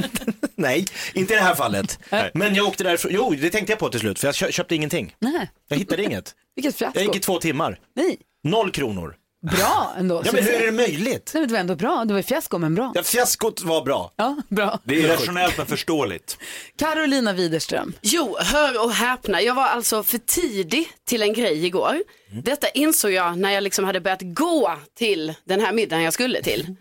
Nej, 0.54 0.84
inte 1.14 1.32
i 1.32 1.36
det 1.36 1.42
här 1.42 1.54
fallet. 1.54 1.98
Men 2.34 2.54
jag 2.54 2.66
åkte 2.66 2.84
därifrån, 2.84 3.12
jo 3.14 3.30
det 3.40 3.50
tänkte 3.50 3.72
jag 3.72 3.78
på 3.78 3.88
till 3.88 4.00
slut, 4.00 4.18
för 4.18 4.28
jag 4.28 4.34
kö- 4.34 4.52
köpte 4.52 4.74
ingenting. 4.74 5.14
Nej, 5.18 5.50
Jag 5.68 5.76
hittade 5.76 6.04
inget. 6.04 6.34
vilket 6.56 6.74
fiasko. 6.76 6.98
Jag 6.98 7.06
gick 7.06 7.16
i 7.16 7.20
två 7.20 7.38
timmar. 7.38 7.78
Nej, 7.96 8.18
Noll 8.44 8.70
kronor. 8.70 9.14
Bra 9.42 9.94
ändå. 9.98 10.22
Ja 10.24 10.32
men 10.32 10.44
hur 10.44 10.52
är 10.52 10.66
det 10.66 10.72
möjligt? 10.72 11.30
Nej, 11.34 11.40
men 11.40 11.48
det 11.48 11.52
var 11.52 11.60
ändå 11.60 11.74
bra, 11.74 12.04
det 12.04 12.14
var 12.14 12.22
fiasko 12.22 12.58
men 12.58 12.74
bra. 12.74 12.92
Ja, 12.94 13.02
fiaskot 13.02 13.62
var 13.62 13.84
bra. 13.84 14.12
Ja, 14.16 14.36
bra. 14.48 14.78
Det 14.84 14.94
är 14.94 14.98
irrationellt 14.98 15.56
men 15.56 15.66
förståeligt. 15.66 16.38
Carolina 16.78 17.32
Widerström. 17.32 17.92
Jo, 18.02 18.36
hör 18.40 18.84
och 18.84 18.92
häpna. 18.92 19.42
Jag 19.42 19.54
var 19.54 19.66
alltså 19.66 20.02
för 20.02 20.18
tidig 20.18 20.88
till 21.04 21.22
en 21.22 21.32
grej 21.32 21.66
igår. 21.66 21.96
Detta 22.44 22.68
insåg 22.68 23.12
jag 23.12 23.38
när 23.38 23.50
jag 23.52 23.62
liksom 23.62 23.84
hade 23.84 24.00
börjat 24.00 24.22
gå 24.22 24.76
till 24.94 25.34
den 25.44 25.60
här 25.60 25.72
middagen 25.72 26.02
jag 26.02 26.12
skulle 26.12 26.42
till. 26.42 26.76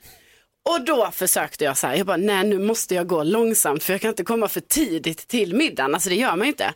Och 0.70 0.86
då 0.86 1.10
försökte 1.12 1.64
jag 1.64 1.78
så 1.78 1.88
här, 1.88 1.96
jag 1.96 2.06
bara, 2.06 2.18
nej 2.18 2.44
nu 2.44 2.60
måste 2.60 2.96
jag 2.96 3.08
gå 3.08 3.24
långsamt 3.24 3.84
för 3.84 3.94
jag 3.94 4.02
kan 4.02 4.10
inte 4.10 4.24
komma 4.24 4.48
för 4.48 4.60
tidigt 4.60 5.28
till 5.28 5.56
middagen, 5.56 5.94
alltså 5.94 6.10
det 6.10 6.16
gör 6.16 6.36
man 6.36 6.48
inte. 6.48 6.74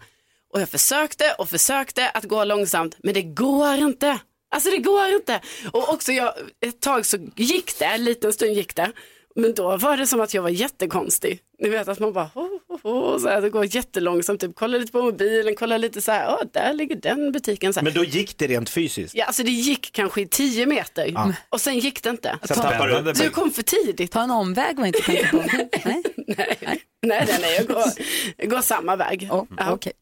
Och 0.54 0.62
jag 0.62 0.70
försökte 0.70 1.36
och 1.38 1.50
försökte 1.50 2.10
att 2.10 2.24
gå 2.24 2.44
långsamt, 2.44 2.98
men 3.04 3.14
det 3.14 3.22
går 3.22 3.76
inte. 3.76 4.20
Alltså 4.52 4.70
det 4.70 4.78
går 4.78 5.08
inte. 5.08 5.42
Och 5.72 5.94
också 5.94 6.12
jag, 6.12 6.34
ett 6.66 6.82
tag 6.82 7.06
så 7.06 7.18
gick 7.36 7.80
det, 7.80 7.86
en 7.86 8.04
liten 8.04 8.34
stund 8.34 8.52
gick 8.54 8.76
det. 8.76 8.92
Men 9.36 9.54
då 9.54 9.78
var 9.78 9.98
det 9.98 10.08
som 10.08 10.22
att 10.22 10.34
jag 10.34 10.42
var 10.42 10.50
jättekonstig. 10.50 11.40
Ni 11.60 11.70
vet 11.70 11.88
att 11.88 12.00
man 12.00 12.14
bara, 12.14 12.30
oh, 12.36 12.48
oh, 12.68 12.80
oh, 12.84 13.20
så 13.20 13.28
här, 13.28 13.42
det 13.42 13.50
går 13.50 13.76
jättelångsamt, 13.76 14.42
typ, 14.42 14.56
kollar 14.56 14.80
lite 14.80 14.92
på 14.92 15.02
mobilen, 15.02 15.56
kollar 15.56 15.78
lite 15.78 16.02
så 16.02 16.12
här, 16.12 16.28
oh, 16.36 16.42
där 16.54 16.74
ligger 16.74 16.96
den 16.96 17.32
butiken. 17.32 17.74
Så, 17.74 17.80
här. 17.80 17.84
Men 17.86 17.94
då 17.94 18.04
gick 18.04 18.38
det 18.38 18.48
rent 18.48 18.70
fysiskt. 18.70 19.16
Ja, 19.16 19.26
alltså 19.26 19.44
det 19.44 19.52
gick 19.52 19.92
kanske 19.92 20.22
i 20.22 20.28
tio 20.28 20.66
meter 20.66 21.36
och 21.50 21.62
sen 21.62 21.80
gick 21.80 22.04
det 22.04 22.10
inte. 22.10 22.40
Sen 22.44 22.58
tappade 22.58 23.14
du. 23.14 23.24
Jag 23.24 23.34
kom 23.34 23.52
för 23.52 23.64
tidigt. 23.64 24.12
Ta 24.12 24.22
en 24.24 24.32
omväg 24.32 24.78
var 24.80 24.86
inte 24.86 25.02
tänkt 25.02 25.32
på. 25.32 25.38
Nej, 25.48 25.70
Nej, 25.84 26.58
nej, 26.62 26.84
nej, 27.02 27.38
nej 27.42 27.56
jag, 27.58 27.68
går, 27.68 27.84
jag 28.38 28.50
går 28.50 28.62
samma 28.62 28.96
väg. 28.96 29.28
oh, 29.32 29.46
Ja. 29.58 29.72
okej. 29.72 29.94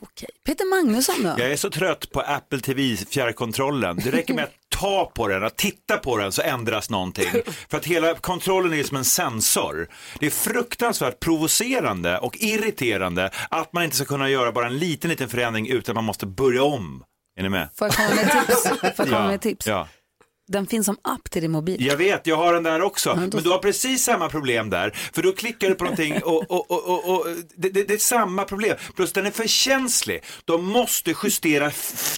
Okej. 0.00 0.28
Peter 0.46 0.64
Magnusson 0.64 1.22
då? 1.22 1.28
Jag 1.28 1.52
är 1.52 1.56
så 1.56 1.70
trött 1.70 2.12
på 2.12 2.20
Apple 2.20 2.60
TV 2.60 2.96
fjärrkontrollen. 2.96 3.96
Det 3.96 4.10
räcker 4.10 4.34
med 4.34 4.44
att 4.44 4.54
ta 4.68 5.12
på 5.14 5.28
den, 5.28 5.44
att 5.44 5.56
titta 5.56 5.96
på 5.96 6.16
den 6.16 6.32
så 6.32 6.42
ändras 6.42 6.90
någonting. 6.90 7.30
För 7.70 7.76
att 7.76 7.86
hela 7.86 8.14
kontrollen 8.14 8.72
är 8.72 8.82
som 8.82 8.96
en 8.96 9.04
sensor. 9.04 9.88
Det 10.20 10.26
är 10.26 10.30
fruktansvärt 10.30 11.20
provocerande 11.20 12.18
och 12.18 12.36
irriterande 12.36 13.30
att 13.50 13.72
man 13.72 13.84
inte 13.84 13.96
ska 13.96 14.04
kunna 14.04 14.28
göra 14.28 14.52
bara 14.52 14.66
en 14.66 14.78
liten, 14.78 15.10
liten 15.10 15.28
förändring 15.28 15.68
utan 15.68 15.94
man 15.94 16.04
måste 16.04 16.26
börja 16.26 16.62
om. 16.62 17.04
Är 17.38 17.42
ni 17.42 17.48
med? 17.48 17.68
Får 17.74 17.86
jag 17.88 17.94
komma 17.96 18.08
med 18.14 18.30
tips? 18.46 18.68
Får 18.68 18.78
jag 18.82 18.96
komma 18.96 19.28
med 19.28 19.40
tips? 19.40 19.66
Ja. 19.66 19.88
Den 20.48 20.66
finns 20.66 20.86
som 20.86 20.96
app 21.02 21.30
till 21.30 21.42
din 21.42 21.50
mobil. 21.50 21.86
Jag 21.86 21.96
vet, 21.96 22.26
jag 22.26 22.36
har 22.36 22.54
den 22.54 22.62
där 22.62 22.82
också. 22.82 23.14
då- 23.14 23.20
Men 23.36 23.44
du 23.44 23.50
har 23.50 23.58
precis 23.58 24.04
samma 24.04 24.28
problem 24.28 24.70
där. 24.70 24.90
För 25.12 25.22
då 25.22 25.32
klickar 25.32 25.68
du 25.68 25.74
på 25.74 25.84
någonting 25.84 26.22
och, 26.24 26.50
och, 26.50 26.70
och, 26.70 26.88
och, 26.88 27.10
och 27.18 27.26
det, 27.56 27.68
det, 27.68 27.84
det 27.88 27.94
är 27.94 27.98
samma 27.98 28.44
problem. 28.44 28.76
Plus 28.96 29.12
den 29.12 29.26
är 29.26 29.30
för 29.30 29.46
känslig. 29.46 30.22
De 30.44 30.64
måste 30.64 31.14
justera 31.24 31.70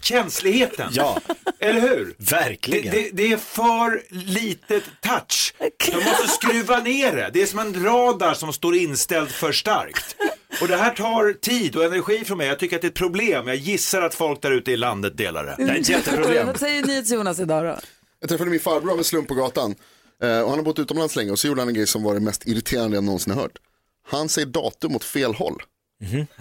känsligheten. 0.03 0.89
Ja. 0.93 1.21
Eller 1.59 1.81
hur? 1.81 2.15
Verkligen. 2.19 2.95
det, 2.95 3.11
det 3.13 3.33
är 3.33 3.37
för 3.37 4.03
litet 4.11 4.85
touch. 5.01 5.55
De 5.87 5.95
måste 5.97 6.29
skruva 6.29 6.79
ner 6.79 7.17
det. 7.17 7.31
Det 7.33 7.43
är 7.43 7.47
som 7.47 7.59
en 7.59 7.85
radar 7.85 8.35
som 8.35 8.53
står 8.53 8.77
inställd 8.77 9.31
för 9.31 9.53
starkt. 9.53 10.17
Och 10.63 10.69
det 10.69 10.77
här 10.77 10.91
tar 10.95 11.33
tid 11.33 11.77
och 11.77 11.85
energi 11.85 12.25
från 12.25 12.39
mig. 12.39 12.47
Jag 12.47 12.59
tycker 12.59 12.77
att 12.77 12.83
det 12.83 12.87
är 12.87 12.91
ett 12.91 12.95
problem. 12.95 13.47
Jag 13.49 13.57
gissar 13.57 14.03
att 14.03 14.15
folk 14.15 14.43
där 14.43 14.51
ute 14.51 14.73
i 14.73 14.77
landet 14.77 15.17
delar 15.17 15.45
det. 15.45 15.55
Det 15.65 15.71
är 15.73 15.77
ett 15.81 15.89
jätteproblem. 15.89 16.47
Vad 16.47 16.59
säger 16.59 16.87
NyhetsJonas 16.87 17.41
idag 17.41 17.65
då? 17.65 17.77
Jag 18.21 18.29
träffade 18.29 18.51
min 18.51 18.61
farbror 18.61 18.93
av 18.93 18.99
en 18.99 19.05
slump 19.05 19.29
på 19.29 19.35
gatan. 19.35 19.75
Eh, 20.23 20.41
och 20.41 20.49
han 20.51 20.59
har 20.59 20.63
bott 20.63 20.79
utomlands 20.79 21.17
länge 21.17 21.31
och 21.31 21.39
så 21.39 21.47
gjorde 21.47 21.61
han 21.61 21.69
en 21.69 21.75
grej 21.75 21.87
som 21.87 22.03
var 22.03 22.15
det 22.15 22.21
mest 22.21 22.47
irriterande 22.47 22.97
jag 22.97 23.05
någonsin 23.05 23.33
har 23.33 23.43
hört. 23.43 23.59
Han 24.07 24.29
säger 24.29 24.47
datum 24.47 24.97
åt 24.97 25.05
fel 25.05 25.35
håll. 25.35 25.63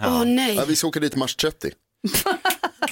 Åh 0.00 0.24
nej. 0.24 0.56
Ja, 0.56 0.64
vi 0.64 0.76
ska 0.76 0.86
åka 0.88 1.00
dit 1.00 1.16
mars 1.16 1.36
30. 1.36 1.70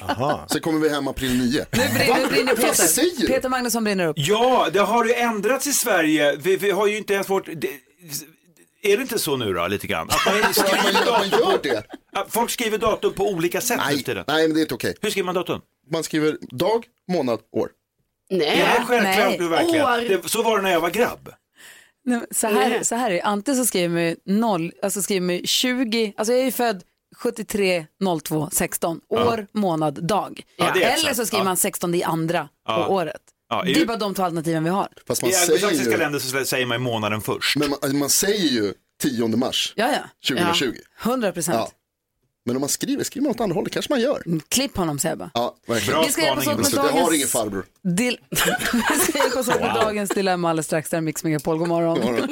Aha. 0.02 0.47
Sen 0.50 0.61
kommer 0.61 0.78
vi 0.80 0.88
hem 0.88 1.09
april 1.09 1.38
9. 1.38 1.66
Nu 1.73 1.78
brinner, 1.78 2.28
brinner 2.28 2.54
Peter. 2.54 3.26
Peter 3.26 3.49
Magnusson 3.49 3.85
brinner 3.85 4.07
upp. 4.07 4.16
Ja, 4.18 4.68
det 4.73 4.78
har 4.80 5.04
ju 5.04 5.12
ändrats 5.14 5.66
i 5.66 5.73
Sverige. 5.73 6.37
Vi, 6.37 6.57
vi 6.57 6.71
har 6.71 6.87
ju 6.87 6.97
inte 6.99 7.14
ens 7.14 7.30
vårt... 7.30 7.47
Det, 7.57 7.68
är 8.83 8.97
det 8.97 9.02
inte 9.02 9.18
så 9.18 9.37
nu 9.37 9.52
då, 9.52 9.66
lite 9.66 9.87
grann? 9.87 10.09
Att 10.11 10.42
man 10.45 10.54
skriver 10.54 10.92
gör- 10.92 11.12
man 11.18 11.30
datum, 11.30 11.40
gör 11.40 11.59
det. 11.62 11.85
folk 12.28 12.50
skriver 12.50 12.78
datum 12.78 13.12
på 13.12 13.28
olika 13.28 13.61
sätt 13.61 13.80
Nej, 13.87 14.04
nej, 14.07 14.25
men 14.49 14.54
det 14.54 14.61
är 14.61 14.62
inte 14.62 14.75
okej. 14.75 14.95
Hur 15.00 15.11
skriver 15.11 15.26
man 15.26 15.35
datum? 15.35 15.61
Man 15.90 16.02
skriver 16.04 16.37
dag, 16.50 16.85
månad, 17.09 17.40
år. 17.52 17.68
Är 18.30 18.38
det 18.38 18.44
Nej. 18.47 18.64
självklart 18.87 19.02
nej. 19.02 19.37
nu 19.40 19.49
verkligen? 19.49 19.85
År. 19.87 20.08
Det, 20.23 20.28
så 20.28 20.42
var 20.42 20.56
det 20.56 20.62
när 20.62 20.70
jag 20.70 20.80
var 20.80 20.90
grabb. 20.90 21.28
Nej, 22.04 22.20
så, 22.30 22.47
här, 22.47 22.54
Nej. 22.70 22.85
så 22.85 22.94
här 22.94 23.11
är 23.11 23.14
det. 23.14 23.20
Antingen 23.23 23.58
så 23.61 23.66
skriver 23.66 23.88
man 23.88 24.02
ju 24.02 24.16
noll, 24.25 24.73
alltså 24.82 25.02
skriver 25.02 25.20
man 25.26 25.35
ju 25.37 25.47
20, 25.47 26.12
alltså 26.16 26.32
jag 26.32 26.40
är 26.40 26.44
ju 26.44 26.52
född 26.52 26.82
73 27.16 27.87
02 28.25 28.49
16, 28.52 29.00
år, 29.08 29.47
månad, 29.52 30.04
dag. 30.06 30.42
Ja, 30.56 30.75
Eller 30.75 31.14
så 31.14 31.26
skriver 31.26 31.40
Ja. 31.40 31.44
man 31.44 31.56
16 31.56 31.94
i 31.94 32.02
andra 32.02 32.49
Ja. 32.66 32.85
på 32.87 32.94
året. 32.94 33.20
Ja, 33.50 33.66
i- 33.66 33.73
det 33.75 33.80
är 33.80 33.87
bara 33.87 33.97
de 33.97 34.14
två 34.14 34.23
alternativen 34.23 34.64
vi 34.64 34.70
har. 34.70 34.88
Fast 35.06 35.23
I 35.23 35.25
man 35.26 35.32
säger, 35.32 35.52
anglosaxiska 35.52 35.97
länder 35.97 36.18
så 36.18 36.44
säger 36.44 36.66
man 36.66 36.82
månaden 36.82 37.20
först. 37.20 37.56
men 37.56 37.70
man, 37.70 37.99
man 37.99 38.11
säger 38.11 38.49
ju 38.49 38.73
10 39.02 39.28
mars 39.37 39.73
Ja, 39.76 39.88
ja. 39.92 39.99
2020. 40.37 40.75
100 41.02 41.32
procent. 41.32 41.70
Ja. 42.49 42.52
Men 42.52 42.57
om 42.57 42.61
man 42.61 42.69
skriver, 42.69 43.05
skriver 43.05 43.23
man 43.23 43.31
åt 43.31 43.40
andra 43.40 43.55
hållet, 43.55 43.73
kanske 43.73 43.93
man 43.93 44.00
gör. 44.00 44.23
Klipp 44.49 44.76
honom 44.76 44.99
säger 44.99 45.11
jag 45.12 45.19
bara. 45.19 45.31
Ja, 45.35 45.55
verkligen. 45.67 45.95
Bra 45.99 46.07
Vi 46.07 46.12
ska 46.12 46.23
hjälpas 46.23 46.45
spaning. 46.45 46.61
åt 46.61 46.64
med 46.64 46.71
Så 46.73 46.76
jag 46.76 46.83
har 46.83 47.00
dagens... 47.00 47.14
ingen 47.14 47.28
farbror. 47.28 47.64
Dil... 47.83 48.19
Vi 48.31 48.99
ska 49.12 49.19
hjälpas 49.19 49.49
åt 49.49 49.61
med 49.61 49.75
dagens 49.75 50.11
dilemma 50.11 50.50
alldeles 50.50 50.67
strax. 50.67 50.90
Där 50.90 50.99
är 50.99 51.02
Mix 51.02 51.25
Megapol. 51.25 51.59
God 51.59 51.69
morgon. 51.69 51.99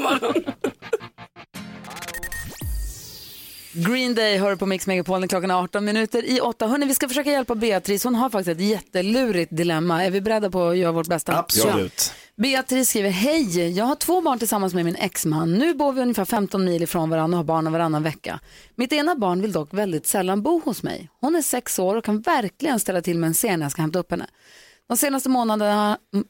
Green 3.73 4.15
Day 4.15 4.39
hör 4.39 4.57
på 4.57 4.67
Mix 4.67 4.87
Megapol 4.87 5.21
när 5.21 5.27
klockan 5.29 5.51
är 5.51 5.55
18 5.55 5.85
minuter 5.85 6.25
i 6.25 6.41
8. 6.41 6.67
Hörrni, 6.67 6.87
vi 6.87 6.95
ska 6.95 7.09
försöka 7.09 7.31
hjälpa 7.31 7.55
Beatrice. 7.55 8.05
Hon 8.05 8.15
har 8.15 8.31
faktiskt 8.31 8.61
ett 8.61 8.67
jättelurigt 8.67 9.57
dilemma. 9.57 10.05
Är 10.05 10.11
vi 10.11 10.21
beredda 10.21 10.51
på 10.51 10.69
att 10.69 10.77
göra 10.77 10.93
vårt 10.93 11.07
bästa? 11.07 11.39
Absolut. 11.39 12.13
Beatrice 12.43 12.88
skriver, 12.88 13.11
hej, 13.11 13.71
jag 13.71 13.85
har 13.85 13.95
två 13.95 14.21
barn 14.21 14.38
tillsammans 14.38 14.75
med 14.75 14.85
min 14.85 14.97
exman. 14.97 15.52
Nu 15.52 15.75
bor 15.75 15.93
vi 15.93 16.00
ungefär 16.00 16.25
15 16.25 16.64
mil 16.64 16.83
ifrån 16.83 17.11
varandra 17.11 17.35
och 17.35 17.38
har 17.38 17.45
barnen 17.45 17.73
varannan 17.73 18.02
vecka. 18.02 18.40
Mitt 18.75 18.93
ena 18.93 19.14
barn 19.14 19.43
vill 19.43 19.52
dock 19.52 19.75
väldigt 19.75 20.07
sällan 20.07 20.43
bo 20.43 20.61
hos 20.64 20.83
mig. 20.83 21.11
Hon 21.21 21.37
är 21.37 21.43
sex 21.43 21.78
år 21.78 21.97
och 21.97 22.05
kan 22.05 22.21
verkligen 22.21 22.81
ställa 22.81 23.02
till 23.02 23.19
med 23.19 23.28
en 23.28 23.35
scen 23.35 23.59
när 23.59 23.64
jag 23.64 23.73
ska 23.73 23.83
hämta 23.83 23.99
upp 23.99 24.11
henne. 24.11 24.26
De 24.88 24.97
senaste 24.97 25.28
månaderna, 25.28 25.99
mm, 26.14 26.26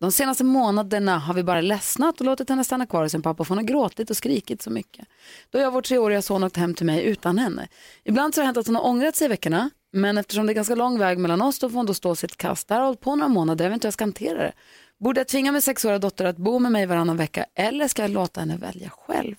de 0.00 0.12
senaste 0.12 0.44
månaderna 0.44 1.18
har 1.18 1.34
vi 1.34 1.42
bara 1.42 1.60
ledsnat 1.60 2.20
och 2.20 2.26
låtit 2.26 2.48
henne 2.48 2.64
stanna 2.64 2.86
kvar 2.86 3.02
hos 3.02 3.12
sin 3.12 3.22
pappa 3.22 3.44
för 3.44 3.48
hon 3.48 3.58
har 3.58 3.64
gråtit 3.64 4.10
och 4.10 4.16
skrikit 4.16 4.62
så 4.62 4.70
mycket. 4.70 5.06
Då 5.50 5.58
har 5.58 5.62
jag 5.62 5.70
vår 5.70 5.82
treåriga 5.82 6.22
son 6.22 6.44
åkt 6.44 6.56
hem 6.56 6.74
till 6.74 6.86
mig 6.86 7.04
utan 7.04 7.38
henne. 7.38 7.68
Ibland 8.04 8.34
så 8.34 8.40
har 8.40 8.42
det 8.42 8.46
hänt 8.46 8.56
att 8.56 8.66
hon 8.66 8.76
har 8.76 8.86
ångrat 8.86 9.16
sig 9.16 9.24
i 9.24 9.28
veckorna 9.28 9.70
men 9.92 10.18
eftersom 10.18 10.46
det 10.46 10.52
är 10.52 10.54
ganska 10.54 10.74
lång 10.74 10.98
väg 10.98 11.18
mellan 11.18 11.42
oss 11.42 11.58
då 11.58 11.70
får 11.70 11.76
hon 11.76 11.86
då 11.86 11.94
stå 11.94 12.14
sitt 12.14 12.36
kast. 12.36 12.68
Det 12.68 12.74
här 12.74 12.80
har 12.80 12.86
hållit 12.86 13.00
på 13.00 13.16
några 13.16 13.28
månader, 13.28 13.64
jag 13.64 13.70
vet 13.70 13.74
inte 13.76 13.86
hur 13.86 13.88
jag 13.88 13.94
ska 13.94 14.04
hantera 14.04 14.38
det. 14.38 14.52
Borde 15.00 15.20
jag 15.20 15.28
tvinga 15.28 15.52
min 15.52 15.62
sexåriga 15.62 15.98
dotter 15.98 16.24
att 16.24 16.36
bo 16.36 16.58
med 16.58 16.72
mig 16.72 16.86
varannan 16.86 17.16
vecka 17.16 17.46
eller 17.54 17.88
ska 17.88 18.02
jag 18.02 18.10
låta 18.10 18.40
henne 18.40 18.56
välja 18.56 18.90
själv? 18.90 19.36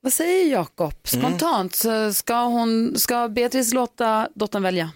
Vad 0.00 0.12
säger 0.12 0.50
Jakob? 0.52 0.94
Spontant, 1.04 1.74
så 1.74 2.12
ska, 2.12 2.44
hon, 2.44 2.98
ska 2.98 3.28
Beatrice 3.28 3.72
låta 3.72 4.28
dottern 4.34 4.62
välja? 4.62 4.90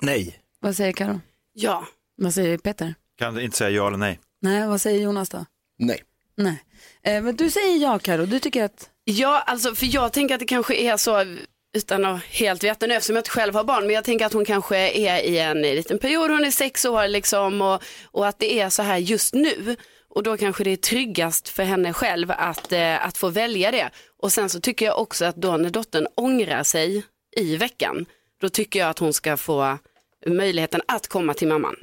Nej. 0.00 0.38
Vad 0.60 0.76
säger 0.76 0.92
Karo? 0.92 1.20
Ja. 1.52 1.86
Vad 2.16 2.34
säger 2.34 2.58
Peter? 2.58 2.94
Kan 3.18 3.40
inte 3.40 3.56
säga 3.56 3.70
ja 3.70 3.86
eller 3.86 3.96
nej. 3.96 4.20
Nej, 4.40 4.68
vad 4.68 4.80
säger 4.80 5.00
Jonas 5.00 5.28
då? 5.28 5.44
Nej. 5.78 6.02
Nej. 6.36 6.62
Eh, 7.02 7.22
men 7.22 7.36
du 7.36 7.50
säger 7.50 7.76
ja 7.76 7.98
Karo, 7.98 8.26
du 8.26 8.38
tycker 8.38 8.64
att 8.64 8.90
Ja, 9.04 9.40
alltså 9.46 9.74
för 9.74 9.94
jag 9.94 10.12
tänker 10.12 10.34
att 10.34 10.40
det 10.40 10.46
kanske 10.46 10.74
är 10.74 10.96
så 10.96 11.36
utan 11.74 12.04
att 12.04 12.22
helt 12.22 12.64
veta 12.64 12.86
nu 12.86 12.94
eftersom 12.94 13.16
jag 13.16 13.20
inte 13.20 13.30
själv 13.30 13.54
har 13.54 13.64
barn, 13.64 13.86
men 13.86 13.94
jag 13.94 14.04
tänker 14.04 14.26
att 14.26 14.32
hon 14.32 14.44
kanske 14.44 14.76
är 14.76 15.22
i 15.22 15.38
en 15.38 15.62
liten 15.62 15.98
period, 15.98 16.30
hon 16.30 16.44
är 16.44 16.50
sex 16.50 16.84
år 16.84 17.08
liksom 17.08 17.62
och, 17.62 17.82
och 18.04 18.26
att 18.26 18.38
det 18.38 18.60
är 18.60 18.70
så 18.70 18.82
här 18.82 18.98
just 18.98 19.34
nu. 19.34 19.76
Och 20.14 20.22
då 20.22 20.36
kanske 20.36 20.64
det 20.64 20.70
är 20.70 20.76
tryggast 20.76 21.48
för 21.48 21.62
henne 21.62 21.92
själv 21.92 22.30
att, 22.30 22.72
eh, 22.72 23.06
att 23.06 23.18
få 23.18 23.28
välja 23.28 23.70
det. 23.70 23.90
Och 24.18 24.32
sen 24.32 24.50
så 24.50 24.60
tycker 24.60 24.86
jag 24.86 24.98
också 25.00 25.24
att 25.24 25.36
då 25.36 25.56
när 25.56 25.70
dottern 25.70 26.06
ångrar 26.14 26.62
sig 26.62 27.02
i 27.36 27.56
veckan, 27.56 28.06
då 28.40 28.48
tycker 28.48 28.80
jag 28.80 28.88
att 28.88 28.98
hon 28.98 29.12
ska 29.12 29.36
få 29.36 29.78
möjligheten 30.26 30.80
att 30.88 31.08
komma 31.08 31.34
till 31.34 31.48
mamman. 31.48 31.76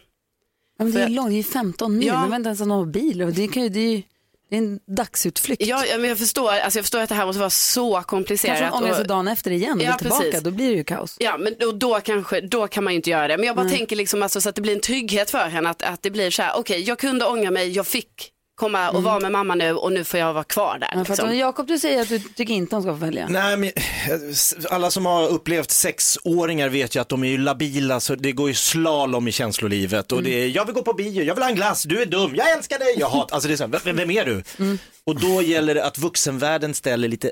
ja, 0.77 0.83
men 0.83 0.93
det 0.93 1.01
är 1.01 1.09
långt, 1.09 1.29
det 1.29 1.39
är 1.39 1.43
15 1.43 1.97
mil, 1.97 2.07
Ja. 2.07 2.25
vet 2.25 2.35
inte 2.35 2.47
ens 2.47 2.61
om 2.61 2.71
har 2.71 2.85
bil. 2.85 3.21
Och 3.21 3.31
det, 3.33 3.47
kan 3.47 3.63
ju, 3.63 3.69
det, 3.69 3.79
är 3.79 3.91
ju, 3.91 4.01
det 4.49 4.55
är 4.55 4.59
en 4.59 4.79
dagsutflykt. 4.87 5.65
Ja, 5.65 5.85
ja, 5.85 5.97
men 5.97 6.09
jag 6.09 6.17
förstår, 6.17 6.51
alltså 6.51 6.79
jag 6.79 6.85
förstår 6.85 6.99
att 6.99 7.09
det 7.09 7.15
här 7.15 7.25
måste 7.25 7.39
vara 7.39 7.49
så 7.49 8.01
komplicerat. 8.01 8.59
Kanske 8.59 8.77
ångrar 8.77 8.93
sig 8.93 9.01
och- 9.01 9.07
dagen 9.07 9.27
efter 9.27 9.51
igen 9.51 9.77
och 9.77 9.83
Ja, 9.83 9.89
vill 9.91 9.97
tillbaka, 9.97 10.23
precis. 10.23 10.41
då 10.43 10.51
blir 10.51 10.69
det 10.69 10.75
ju 10.77 10.83
kaos. 10.83 11.15
Ja, 11.19 11.37
men 11.37 11.55
då, 11.59 11.71
då, 11.71 11.99
kanske, 11.99 12.41
då 12.41 12.67
kan 12.67 12.83
man 12.83 12.93
ju 12.93 12.97
inte 12.97 13.09
göra 13.09 13.27
det. 13.27 13.37
Men 13.37 13.45
jag 13.47 13.55
bara 13.55 13.69
tänker 13.69 13.95
liksom 13.95 14.23
alltså, 14.23 14.41
så 14.41 14.49
att 14.49 14.55
det 14.55 14.61
blir 14.61 14.73
en 14.73 14.81
trygghet 14.81 15.31
för 15.31 15.47
henne. 15.49 15.69
Att, 15.69 15.81
att 15.83 16.01
det 16.03 16.11
blir 16.11 16.31
så 16.31 16.41
här, 16.41 16.51
okej, 16.57 16.81
jag 16.81 16.99
kunde 16.99 17.25
ångra 17.25 17.51
mig, 17.51 17.69
jag 17.71 17.87
fick 17.87 18.31
komma 18.59 18.89
och 18.89 19.03
vara 19.03 19.19
med 19.19 19.31
mamma 19.31 19.55
nu 19.55 19.73
och 19.73 19.91
nu 19.91 20.03
får 20.03 20.19
jag 20.19 20.33
vara 20.33 20.43
kvar 20.43 20.77
där. 20.79 20.87
Ja, 20.87 21.05
för 21.05 21.13
att, 21.13 21.19
Liksom. 21.19 21.37
Jakob, 21.37 21.67
du 21.67 21.79
säger 21.79 22.01
att 22.01 22.09
du 22.09 22.19
tycker 22.19 22.53
inte 22.53 22.75
hon 22.75 22.83
ska 22.83 22.91
få 22.91 22.97
välja. 22.97 23.27
Nej, 23.29 23.57
men 23.57 23.71
alla 24.69 24.91
som 24.91 25.05
har 25.05 25.27
upplevt 25.27 25.71
sexåringar 25.71 26.69
vet 26.69 26.95
ju 26.95 26.99
att 27.01 27.09
de 27.09 27.23
är 27.23 27.27
ju 27.27 27.37
labila, 27.37 27.99
så 27.99 28.15
det 28.15 28.31
går 28.31 28.47
ju 28.49 28.53
slalom 28.55 29.27
i 29.27 29.31
känslolivet. 29.31 30.11
Och 30.11 30.23
det 30.23 30.29
är, 30.43 30.47
jag 30.47 30.65
vill 30.65 30.75
gå 30.75 30.81
på 30.81 30.93
bio, 30.93 31.23
jag 31.23 31.35
vill 31.35 31.43
ha 31.43 31.49
en 31.49 31.55
glass, 31.55 31.83
du 31.83 32.01
är 32.01 32.05
dum, 32.05 32.35
jag 32.35 32.51
älskar 32.51 32.79
dig, 32.79 32.95
jag 32.99 33.09
hatar, 33.09 33.35
alltså 33.35 33.47
det 33.47 33.53
är 33.53 33.57
så 33.57 33.67
här, 33.67 33.79
vem, 33.83 33.95
vem 33.95 34.11
är 34.11 34.25
du? 34.25 34.43
Och 35.03 35.19
då 35.19 35.41
gäller 35.41 35.75
det 35.75 35.85
att 35.85 35.97
vuxenvärlden 35.97 36.73
ställer 36.73 37.07
lite 37.07 37.31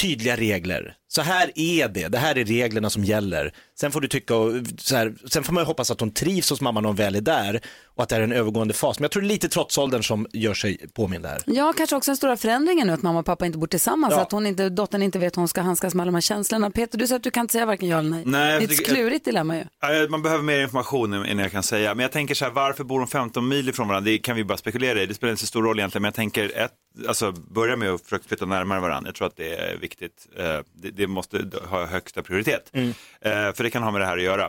tydliga 0.00 0.36
regler. 0.36 0.94
Så 1.12 1.22
här 1.22 1.50
är 1.54 1.88
det, 1.88 2.08
det 2.08 2.18
här 2.18 2.38
är 2.38 2.44
reglerna 2.44 2.90
som 2.90 3.04
gäller. 3.04 3.52
Sen 3.80 3.92
får 3.92 4.00
du 4.00 4.08
tycka 4.08 4.36
och 4.36 4.52
så 4.78 4.96
här, 4.96 5.14
sen 5.30 5.44
får 5.44 5.52
man 5.52 5.62
ju 5.62 5.66
hoppas 5.66 5.90
att 5.90 6.00
hon 6.00 6.10
trivs 6.10 6.50
hos 6.50 6.60
mamma 6.60 6.80
när 6.80 6.86
hon 6.88 6.96
väl 6.96 7.14
är 7.16 7.20
där 7.20 7.60
och 7.94 8.02
att 8.02 8.08
det 8.08 8.16
är 8.16 8.20
en 8.20 8.32
övergående 8.32 8.74
fas. 8.74 8.98
Men 8.98 9.04
jag 9.04 9.10
tror 9.10 9.22
det 9.22 9.26
är 9.26 9.28
lite 9.28 9.48
trotsåldern 9.48 10.02
som 10.02 10.26
gör 10.32 10.54
sig 10.54 10.78
påmind 10.94 11.24
där. 11.24 11.42
Ja, 11.46 11.72
kanske 11.76 11.96
också 11.96 12.10
den 12.10 12.16
stora 12.16 12.36
förändringen 12.36 12.86
nu 12.86 12.92
att 12.92 13.02
mamma 13.02 13.18
och 13.18 13.26
pappa 13.26 13.46
inte 13.46 13.58
bor 13.58 13.66
tillsammans, 13.66 14.14
Ja. 14.16 14.20
att 14.22 14.32
hon 14.32 14.46
inte, 14.46 14.68
dottern 14.68 15.02
inte 15.02 15.18
vet 15.18 15.36
hur 15.36 15.40
hon 15.40 15.48
ska 15.48 15.60
handskas 15.60 15.94
med 15.94 16.02
alla 16.02 16.08
de 16.10 16.14
här 16.14 16.20
känslorna. 16.20 16.70
Peter, 16.70 16.98
du 16.98 17.06
säger 17.06 17.16
att 17.16 17.22
du 17.22 17.30
kan 17.30 17.40
inte 17.40 17.52
säga 17.52 17.66
varken 17.66 17.88
ja 17.88 17.98
eller 17.98 18.10
nej. 18.10 18.22
Nej, 18.26 18.58
det 18.66 18.74
är 18.74 18.80
ett 18.80 18.86
klurigt 18.86 19.24
dilemma 19.24 19.56
ju. 19.56 19.64
Man 20.08 20.22
behöver 20.22 20.42
mer 20.44 20.60
information 20.62 21.14
innan 21.14 21.38
jag 21.38 21.52
kan 21.52 21.62
säga. 21.62 21.94
Men 21.94 22.02
jag 22.02 22.12
tänker 22.12 22.34
så 22.34 22.44
här, 22.44 22.52
varför 22.52 22.84
bor 22.84 22.98
de 22.98 23.08
15 23.08 23.48
mil 23.48 23.68
ifrån 23.68 23.88
varandra? 23.88 24.10
Det 24.10 24.18
kan 24.18 24.36
vi 24.36 24.44
bara 24.44 24.58
spekulera 24.58 25.02
i. 25.02 25.06
Det 25.06 25.14
spelar 25.14 25.30
inte 25.30 25.40
så 25.40 25.46
stor 25.46 25.62
roll 25.62 25.78
egentligen. 25.78 26.02
Men 26.02 26.08
jag 26.08 26.14
tänker, 26.14 26.58
ett, 26.58 26.72
alltså, 27.08 27.32
börja 27.32 27.76
med 27.76 27.90
att 27.90 28.02
försöka 28.02 28.24
flytta 28.28 28.46
närmare 28.46 28.80
varandra. 28.80 29.08
Jag 29.08 29.14
tror 29.14 29.26
att 29.26 29.36
det 29.36 29.54
är 29.54 29.76
viktigt. 29.76 30.26
Eh, 30.38 30.44
Det, 30.92 30.99
det 31.00 31.06
måste 31.06 31.50
ha 31.68 31.86
högsta 31.86 32.22
prioritet. 32.22 32.70
Eh, 32.74 33.52
För 33.52 33.62
det 33.62 33.70
kan 33.70 33.82
ha 33.82 33.90
med 33.90 34.00
det 34.00 34.06
här 34.06 34.16
att 34.16 34.22
göra. 34.22 34.44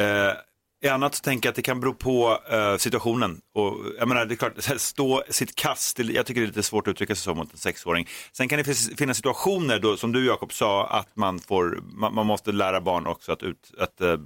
Eh, 0.00 0.32
i 0.82 0.88
annat 0.88 1.14
så 1.14 1.20
tänker 1.22 1.46
jag 1.46 1.50
att 1.50 1.56
det 1.56 1.62
kan 1.62 1.80
bero 1.80 1.94
på 1.94 2.38
eh, 2.50 2.76
situationen. 2.76 3.40
Och, 3.54 3.76
jag 3.98 4.08
menar, 4.08 4.24
det 4.26 4.34
är 4.34 4.36
klart, 4.36 4.52
stå 4.80 5.22
sitt 5.30 5.54
kast, 5.54 5.96
det- 5.96 6.02
jag 6.02 6.26
tycker 6.26 6.40
det 6.40 6.44
är 6.44 6.48
lite 6.48 6.62
svårt 6.62 6.88
att 6.88 6.92
uttrycka 6.92 7.14
sig 7.14 7.22
så 7.24 7.34
mot 7.34 7.52
en 7.52 7.58
sexåring. 7.58 8.08
Sen 8.32 8.48
kan 8.48 8.58
det 8.58 8.64
finnas- 8.64 9.14
situationer 9.16 9.78
då, 9.78 9.96
som 9.96 10.12
du 10.12 10.26
Jakob 10.26 10.52
sa, 10.52 10.86
att 10.86 11.16
man, 11.16 11.38
får, 11.38 11.80
man, 11.82 12.14
man 12.14 12.26
måste 12.26 12.52
lära 12.52 12.80
barn 12.80 13.06
också 13.06 13.32
att, 13.32 13.42
ut, 13.42 13.72
att 13.78 14.00
eh, 14.00 14.18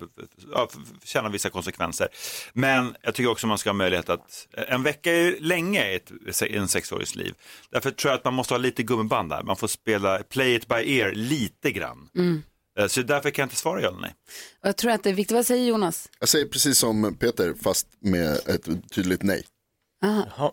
känna 1.05 1.29
vissa 1.29 1.51
konsekvenser. 1.51 2.09
Men 2.53 2.97
jag 3.03 3.15
tycker 3.15 3.31
också 3.31 3.47
man 3.47 3.59
ska 3.59 3.71
ha 3.71 3.75
möjlighet 3.75 4.09
att, 4.09 4.49
en 4.69 4.83
vecka 4.83 5.13
är 5.13 5.37
länge 5.41 5.91
i 5.93 5.95
ett, 5.95 6.43
i 6.43 6.57
en 6.57 6.69
sexårings 6.69 7.17
liv. 7.17 7.35
Därför 7.71 7.91
tror 7.91 8.11
jag 8.11 8.19
att 8.19 8.25
man 8.25 8.35
måste 8.35 8.55
ha 8.55 8.59
lite 8.59 8.83
gummiband 8.83 9.31
där, 9.31 9.43
man 9.43 9.57
får 9.57 9.67
spela 9.69 10.19
play 10.19 10.55
it 10.55 10.69
by 10.69 10.99
ear 10.99 11.13
lite 11.15 11.71
grann. 11.73 12.09
Mm. 12.17 12.43
Så 12.89 13.03
därför 13.03 13.31
kan 13.31 13.43
jag 13.43 13.47
inte 13.47 13.57
svara 13.57 13.81
ja 13.81 13.89
eller 13.89 14.01
nej. 14.01 14.15
Och 14.63 14.69
jag 14.69 14.77
tror 14.77 14.91
att 14.91 15.03
det 15.03 15.11
är 15.11 15.15
viktigt. 15.15 15.35
Vad 15.35 15.47
säger 15.47 15.67
Jonas? 15.67 16.09
Jag 16.21 16.29
säger 16.29 16.47
precis 16.47 16.79
som 16.79 17.15
Peter 17.15 17.55
fast 17.63 17.87
med 18.01 18.33
ett 18.47 18.91
tydligt 18.91 19.23
nej. 19.23 19.45
Aha. 20.05 20.53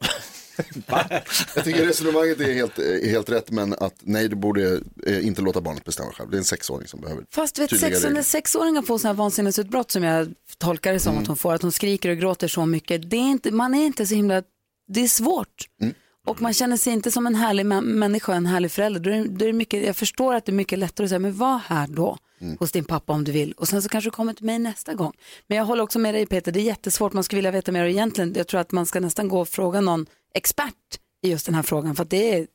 Jag 1.56 1.64
tycker 1.64 1.86
resonemanget 1.86 2.40
är 2.40 2.54
helt, 2.54 2.80
är 2.80 3.10
helt 3.10 3.30
rätt 3.30 3.52
men 3.52 3.74
att 3.74 3.96
nej 4.00 4.28
du 4.28 4.36
borde 4.36 4.82
eh, 5.06 5.26
inte 5.26 5.42
låta 5.42 5.62
barnet 5.62 5.84
bestämma 5.84 6.12
själv. 6.12 6.30
Det 6.30 6.36
är 6.36 6.40
en 6.40 6.44
sexåring 6.44 6.88
som 6.88 7.02
behöver 7.02 7.26
Fast 7.32 7.60
vet 7.60 7.80
sex, 7.80 8.04
när 8.04 8.24
sexåringar 8.24 8.82
får 8.82 8.98
sådana 8.98 9.14
här 9.14 9.18
vansinnesutbrott 9.18 9.92
som 9.92 10.04
jag 10.04 10.34
tolkar 10.58 10.94
det 10.94 11.00
som 11.00 11.12
Mm. 11.12 11.22
att 11.22 11.28
hon 11.28 11.38
får, 11.38 11.54
att 11.54 11.62
hon 11.62 11.72
skriker 11.72 12.10
och 12.10 12.18
gråter 12.18 12.48
så 12.48 12.66
mycket, 12.66 13.10
det 13.10 13.18
är 13.18 13.32
inte, 13.32 13.52
man 13.52 13.74
är 13.74 13.86
inte 13.86 14.06
så 14.06 14.16
himla, 14.16 14.44
det 14.88 15.04
är 15.04 15.08
svårt. 15.08 15.68
Mm. 15.82 15.94
Och 16.28 16.42
man 16.42 16.54
känner 16.54 16.78
sig 16.78 16.94
inte 16.94 17.12
som 17.12 17.28
en 17.28 17.36
härlig 17.36 17.66
mä- 17.66 17.82
människa, 17.82 18.34
en 18.34 18.46
härlig 18.46 18.72
förälder. 18.72 19.00
Då 19.00 19.10
är, 19.10 19.26
då 19.28 19.46
är 19.46 19.54
mycket, 19.54 19.86
jag 19.86 19.96
förstår 19.96 20.34
att 20.36 20.46
det 20.46 20.52
är 20.52 20.54
mycket 20.54 20.80
lättare 20.80 21.06
att 21.06 21.10
säga, 21.10 21.20
men 21.20 21.34
var 21.38 21.58
här 21.58 21.88
då 21.88 22.18
Mm. 22.42 22.58
hos 22.60 22.72
din 22.72 22.86
pappa 22.86 23.14
om 23.14 23.24
du 23.24 23.32
vill. 23.32 23.52
Och 23.52 23.68
sen 23.68 23.82
så 23.82 23.90
kanske 23.90 24.08
du 24.10 24.12
kommer 24.12 24.34
till 24.34 24.46
mig 24.46 24.60
nästa 24.60 24.94
gång. 24.94 25.14
Men 25.48 25.58
jag 25.58 25.66
håller 25.66 25.84
också 25.84 26.00
med 26.00 26.14
dig 26.16 26.26
Peter, 26.26 26.52
det 26.52 26.60
är 26.60 26.64
jättesvårt, 26.64 27.14
man 27.14 27.24
skulle 27.24 27.38
vilja 27.38 27.52
veta 27.52 27.72
mer. 27.72 27.86
Egentligen, 27.86 28.34
jag 28.38 28.48
tror 28.48 28.62
att 28.62 28.72
man 28.72 28.86
ska 28.86 29.00
nästan 29.00 29.28
gå 29.28 29.42
och 29.42 29.50
fråga 29.50 29.82
någon 29.82 30.06
expert 30.36 30.76
i 31.24 31.30
just 31.30 31.46
den 31.46 31.56
här 31.56 31.64
frågan, 31.64 31.96
för 31.96 32.06
det 32.06 32.36
är, 32.36 32.48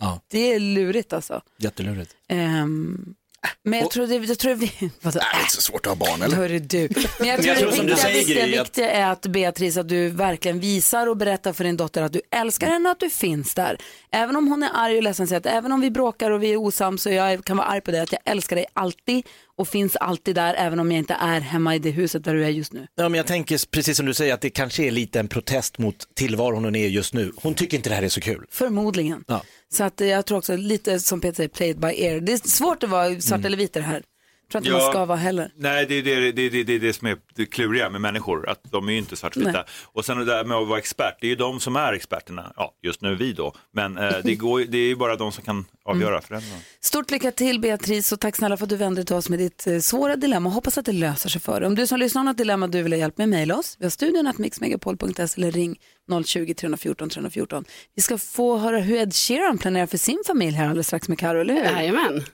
Ja. 0.00 0.20
det 0.28 0.52
är 0.54 0.60
lurigt 0.60 1.12
alltså. 1.12 1.40
Jättelurigt. 1.58 2.16
Ehm, 2.28 3.14
men 3.62 3.78
jag 3.80 3.90
tror 3.90 4.06
det, 4.06 4.14
jag 4.16 4.38
tror 4.38 4.54
vi, 4.54 4.66
vadå, 5.00 5.18
Nej, 5.22 5.28
det 5.32 5.36
är 5.36 5.40
inte 5.40 5.54
så 5.54 5.60
svårt 5.62 5.86
att 5.86 5.98
ha 5.98 6.06
barn 6.06 6.22
eller? 6.22 6.36
Hörru 6.36 6.58
du. 6.58 6.88
Men 7.18 7.28
jag 7.28 7.42
tror, 7.42 7.48
jag 7.48 7.58
tror 7.58 7.70
det 7.70 7.76
viktiga, 7.76 7.96
säger, 7.96 8.18
viktiga, 8.18 8.46
Gry, 8.46 8.56
att- 8.58 8.66
viktiga 8.66 8.90
är 8.90 9.10
att 9.12 9.26
Beatrice, 9.26 9.76
att 9.76 9.88
du 9.88 10.08
verkligen 10.08 10.60
visar 10.60 11.06
och 11.06 11.16
berättar 11.16 11.52
för 11.52 11.64
din 11.64 11.76
dotter 11.76 12.02
att 12.02 12.12
du 12.12 12.20
älskar 12.30 12.66
henne 12.66 12.88
och 12.88 12.92
att 12.92 13.00
du 13.00 13.10
finns 13.10 13.54
där. 13.54 13.78
Även 14.12 14.36
om 14.36 14.48
hon 14.48 14.62
är 14.62 14.70
arg 14.74 14.96
och 14.96 15.02
ledsen, 15.02 15.26
säger 15.28 15.40
att 15.40 15.46
även 15.46 15.72
om 15.72 15.80
vi 15.80 15.90
bråkar 15.90 16.30
och 16.30 16.42
vi 16.42 16.52
är 16.52 16.56
osams 16.56 17.06
och 17.06 17.12
jag 17.12 17.44
kan 17.44 17.56
vara 17.56 17.66
arg 17.66 17.80
på 17.80 17.90
dig, 17.90 18.00
att 18.00 18.12
jag 18.12 18.20
älskar 18.24 18.56
dig 18.56 18.66
alltid 18.72 19.26
och 19.58 19.68
finns 19.68 19.96
alltid 19.96 20.34
där 20.34 20.54
även 20.54 20.80
om 20.80 20.92
jag 20.92 20.98
inte 20.98 21.14
är 21.14 21.40
hemma 21.40 21.74
i 21.74 21.78
det 21.78 21.90
huset 21.90 22.24
där 22.24 22.34
du 22.34 22.44
är 22.44 22.48
just 22.48 22.72
nu. 22.72 22.86
Ja, 22.94 23.08
men 23.08 23.18
jag 23.18 23.26
tänker 23.26 23.70
precis 23.70 23.96
som 23.96 24.06
du 24.06 24.14
säger 24.14 24.34
att 24.34 24.40
det 24.40 24.50
kanske 24.50 24.84
är 24.84 24.90
lite 24.90 25.20
en 25.20 25.28
protest 25.28 25.78
mot 25.78 26.14
tillvaron 26.14 26.64
hon 26.64 26.76
är 26.76 26.88
just 26.88 27.14
nu. 27.14 27.32
Hon 27.36 27.54
tycker 27.54 27.76
inte 27.76 27.88
det 27.88 27.94
här 27.94 28.02
är 28.02 28.08
så 28.08 28.20
kul. 28.20 28.46
Förmodligen. 28.50 29.24
Ja. 29.26 29.42
Så 29.68 29.84
att 29.84 30.00
jag 30.00 30.26
tror 30.26 30.38
också 30.38 30.56
lite 30.56 31.00
som 31.00 31.20
Peter 31.20 31.36
säger, 31.36 31.48
play 31.48 31.70
it 31.70 31.78
by 31.78 31.88
ear. 31.88 32.20
Det 32.20 32.32
är 32.32 32.48
svårt 32.48 32.82
att 32.82 32.90
vara 32.90 33.20
svart 33.20 33.44
eller 33.44 33.56
vit 33.56 33.72
det 33.72 33.80
här. 33.80 34.02
Tror 34.50 34.62
inte 34.62 34.72
man 34.72 34.90
ska 34.90 35.04
vara 35.04 35.18
heller. 35.18 35.52
Nej, 35.56 35.86
det 35.86 35.94
är 35.94 36.02
det, 36.02 36.32
det, 36.32 36.48
det, 36.48 36.62
det, 36.64 36.72
är 36.72 36.78
det 36.78 36.92
som 36.92 37.06
är 37.06 37.16
det 37.34 37.46
kluriga 37.46 37.90
med 37.90 38.00
människor, 38.00 38.48
att 38.48 38.60
de 38.70 38.88
är 38.88 38.92
ju 38.92 38.98
inte 38.98 39.16
svartvita. 39.16 39.50
Nej. 39.52 39.64
Och 39.84 40.04
sen 40.04 40.18
det 40.18 40.24
där 40.24 40.44
med 40.44 40.56
att 40.56 40.68
vara 40.68 40.78
expert, 40.78 41.16
det 41.20 41.26
är 41.26 41.28
ju 41.28 41.36
de 41.36 41.60
som 41.60 41.76
är 41.76 41.92
experterna, 41.92 42.52
ja, 42.56 42.74
just 42.82 43.00
nu 43.00 43.14
vi 43.14 43.32
då, 43.32 43.54
men 43.72 43.98
eh, 43.98 44.14
det, 44.24 44.34
går, 44.36 44.60
det 44.60 44.78
är 44.78 44.88
ju 44.88 44.96
bara 44.96 45.16
de 45.16 45.32
som 45.32 45.44
kan 45.44 45.64
avgöra 45.84 46.20
förändringarna. 46.20 46.62
Stort 46.80 47.10
lycka 47.10 47.30
till 47.30 47.60
Beatrice 47.60 48.12
och 48.12 48.20
tack 48.20 48.36
snälla 48.36 48.56
för 48.56 48.64
att 48.64 48.70
du 48.70 48.76
vände 48.76 49.00
dig 49.00 49.06
till 49.06 49.16
oss 49.16 49.28
med 49.28 49.38
ditt 49.38 49.66
eh, 49.66 49.78
svåra 49.78 50.16
dilemma. 50.16 50.50
Hoppas 50.50 50.78
att 50.78 50.86
det 50.86 50.92
löser 50.92 51.28
sig 51.28 51.40
för 51.40 51.60
dig. 51.60 51.66
Om 51.66 51.74
du 51.74 51.86
som 51.86 51.98
lyssnar 51.98 52.20
har 52.20 52.26
något 52.26 52.38
dilemma 52.38 52.66
du 52.66 52.82
vill 52.82 52.92
ha 52.92 52.98
hjälp 52.98 53.18
med, 53.18 53.28
mejla 53.28 53.56
oss. 53.56 53.76
Vi 53.78 53.84
har 53.84 53.90
studion 53.90 54.26
att 54.26 54.38
mixmegapol.se 54.38 55.22
eller 55.36 55.50
ring 55.50 55.78
020-314 56.08 57.08
314. 57.08 57.64
Vi 57.94 58.02
ska 58.02 58.18
få 58.18 58.58
höra 58.58 58.78
hur 58.78 58.96
Ed 58.96 59.14
Sheeran 59.14 59.58
planerar 59.58 59.86
för 59.86 59.98
sin 59.98 60.22
familj 60.26 60.56
här 60.56 60.64
alldeles 60.64 60.86
strax 60.86 61.08
med 61.08 61.18
Karo, 61.18 61.40
eller 61.40 61.54
hur? 61.54 61.62
Jajamän. 61.62 62.24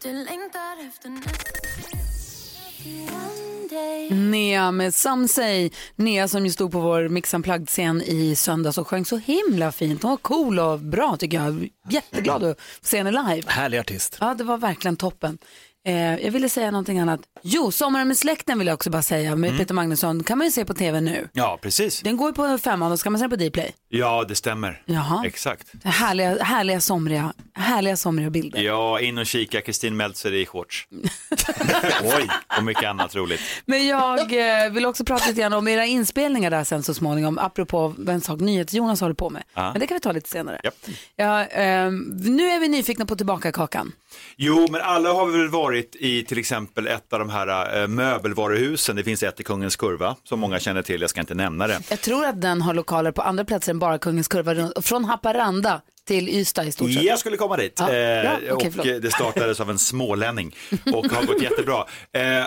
Nea 4.11 4.71
med 4.71 4.95
Some 4.95 5.29
Say. 5.29 5.71
Nea 5.97 6.29
som 6.29 6.47
ju 6.47 6.53
stod 6.53 6.73
på 6.73 6.81
vår 6.81 7.09
Mix 7.09 7.35
Unplugged-scen 7.35 8.03
i 8.03 8.37
söndags 8.37 8.79
och 8.79 8.89
sjöng 8.89 9.05
så 9.05 9.17
himla 9.17 9.73
fint. 9.73 10.03
Hon 10.03 10.11
var 10.11 10.17
cool 10.17 10.59
och 10.59 10.79
bra 10.79 11.17
tycker 11.17 11.37
jag. 11.37 11.69
Jätteglad 11.91 12.45
att 12.45 12.61
se 12.83 12.99
henne 12.99 13.11
live. 13.11 13.43
Härlig 13.47 13.79
artist. 13.79 14.17
Ja, 14.21 14.35
det 14.35 14.45
var 14.45 14.59
verkligen 14.59 14.97
toppen. 14.97 15.39
Eh, 15.85 15.95
jag 16.25 16.31
ville 16.31 16.49
säga 16.49 16.71
någonting 16.71 16.99
annat. 16.99 17.21
Jo, 17.43 17.71
Sommaren 17.71 18.09
med 18.09 18.17
släkten 18.19 18.59
vill 18.59 18.67
jag 18.67 18.75
också 18.75 18.91
bara 18.91 19.03
säga 19.03 19.37
med 19.37 19.59
Peter 19.59 19.75
Magnusson. 19.75 20.25
kan 20.25 20.39
man 20.39 20.47
ju 20.47 20.51
se 20.51 20.65
på 20.65 20.75
tv 20.75 21.01
nu. 21.01 21.29
Ja, 21.33 21.59
precis. 21.63 22.01
Den 22.01 22.17
går 22.17 22.29
ju 22.29 22.35
på 22.35 22.59
femman 22.59 22.93
och 22.93 23.01
ska 23.01 23.11
man 23.11 23.19
se 23.19 23.23
den 23.27 23.31
på 23.39 23.45
Dplay. 23.45 23.73
Ja, 23.89 24.25
det 24.29 24.35
stämmer. 24.35 24.83
Jaha. 24.87 25.27
Exakt. 25.27 25.85
Härliga, 25.85 26.43
härliga, 26.43 26.81
somriga, 26.81 27.33
härliga 27.63 27.97
somriga 27.97 28.31
bilder. 28.31 28.61
Ja, 28.61 29.01
in 29.01 29.19
och 29.19 29.27
kika 29.27 29.61
Kristin 29.61 29.97
Meltzer 29.97 30.35
i 30.35 30.47
shorts. 30.47 30.87
Oj, 32.03 32.29
och 32.59 32.65
mycket 32.65 32.85
annat 32.85 33.15
roligt. 33.15 33.41
Men 33.65 33.87
jag 33.87 34.21
eh, 34.21 34.73
vill 34.73 34.87
också 34.87 35.05
prata 35.05 35.29
lite 35.29 35.41
grann 35.41 35.53
om 35.53 35.69
era 35.69 35.87
inspelningar 35.87 36.51
där 36.51 36.65
sen 36.65 36.83
så 36.83 36.95
småningom, 36.95 37.39
apropå 37.39 37.95
en 38.09 38.21
sak 38.21 38.41
NyhetsJonas 38.41 39.01
håller 39.01 39.15
på 39.15 39.31
med. 39.31 39.43
Ja. 39.55 39.73
Men 39.73 39.81
det 39.81 39.87
kan 39.87 39.95
vi 39.95 40.01
ta 40.01 40.13
lite 40.13 40.29
senare. 40.29 40.61
Japp. 40.65 40.75
Ja, 41.17 41.45
ehm, 41.45 41.99
nu 42.25 42.49
är 42.49 42.61
vi 42.61 42.69
nyfikna 42.69 43.07
på 43.07 43.17
tillbaka-kakan. 43.17 43.93
Jo, 44.37 44.67
men 44.71 44.81
alla 44.81 45.13
har 45.13 45.27
vi 45.27 45.39
väl 45.39 45.49
varit 45.49 45.97
i 45.97 46.25
till 46.25 46.39
exempel 46.39 46.87
ett 46.87 47.13
av 47.13 47.19
de 47.19 47.31
här 47.31 47.83
eh, 47.83 47.89
möbelvaruhusen. 47.89 48.97
Det 48.97 49.05
finns 49.05 49.23
ett 49.23 49.41
i 49.41 49.43
Kungens 49.43 49.77
Kurva 49.77 50.17
som 50.25 50.41
många 50.41 50.61
känner 50.61 50.83
till, 50.83 51.01
jag 51.01 51.11
ska 51.11 51.21
inte 51.21 51.35
nämna 51.35 51.67
det. 51.67 51.81
Jag 51.91 52.01
tror 52.01 52.27
att 52.27 52.41
den 52.41 52.63
har 52.63 52.75
lokaler 52.75 53.13
på 53.13 53.23
andra 53.23 53.45
platser 53.45 53.73
än 53.73 53.79
bara 53.79 53.99
Kungens 53.99 54.29
Kurva, 54.29 54.83
från 54.83 55.05
Haparanda 55.05 55.81
till 56.07 56.29
Ystad 56.29 56.65
i 56.65 56.73
stort 56.73 56.93
sett. 56.93 57.03
Jag 57.03 57.19
skulle 57.19 57.37
komma 57.37 57.57
dit. 57.57 57.77
Ja, 57.79 57.93
Eh, 57.93 58.23
bra. 58.23 58.55
Okej, 58.55 58.73
och 58.79 58.87
eh, 58.87 58.97
det 58.97 59.11
startades 59.11 59.61
av 59.61 59.71
en 59.71 59.79
smålänning 59.79 60.57
och 60.93 61.07
har 61.07 61.27
gått 61.27 61.43
jättebra. 61.43 61.87
Eh, 62.13 62.45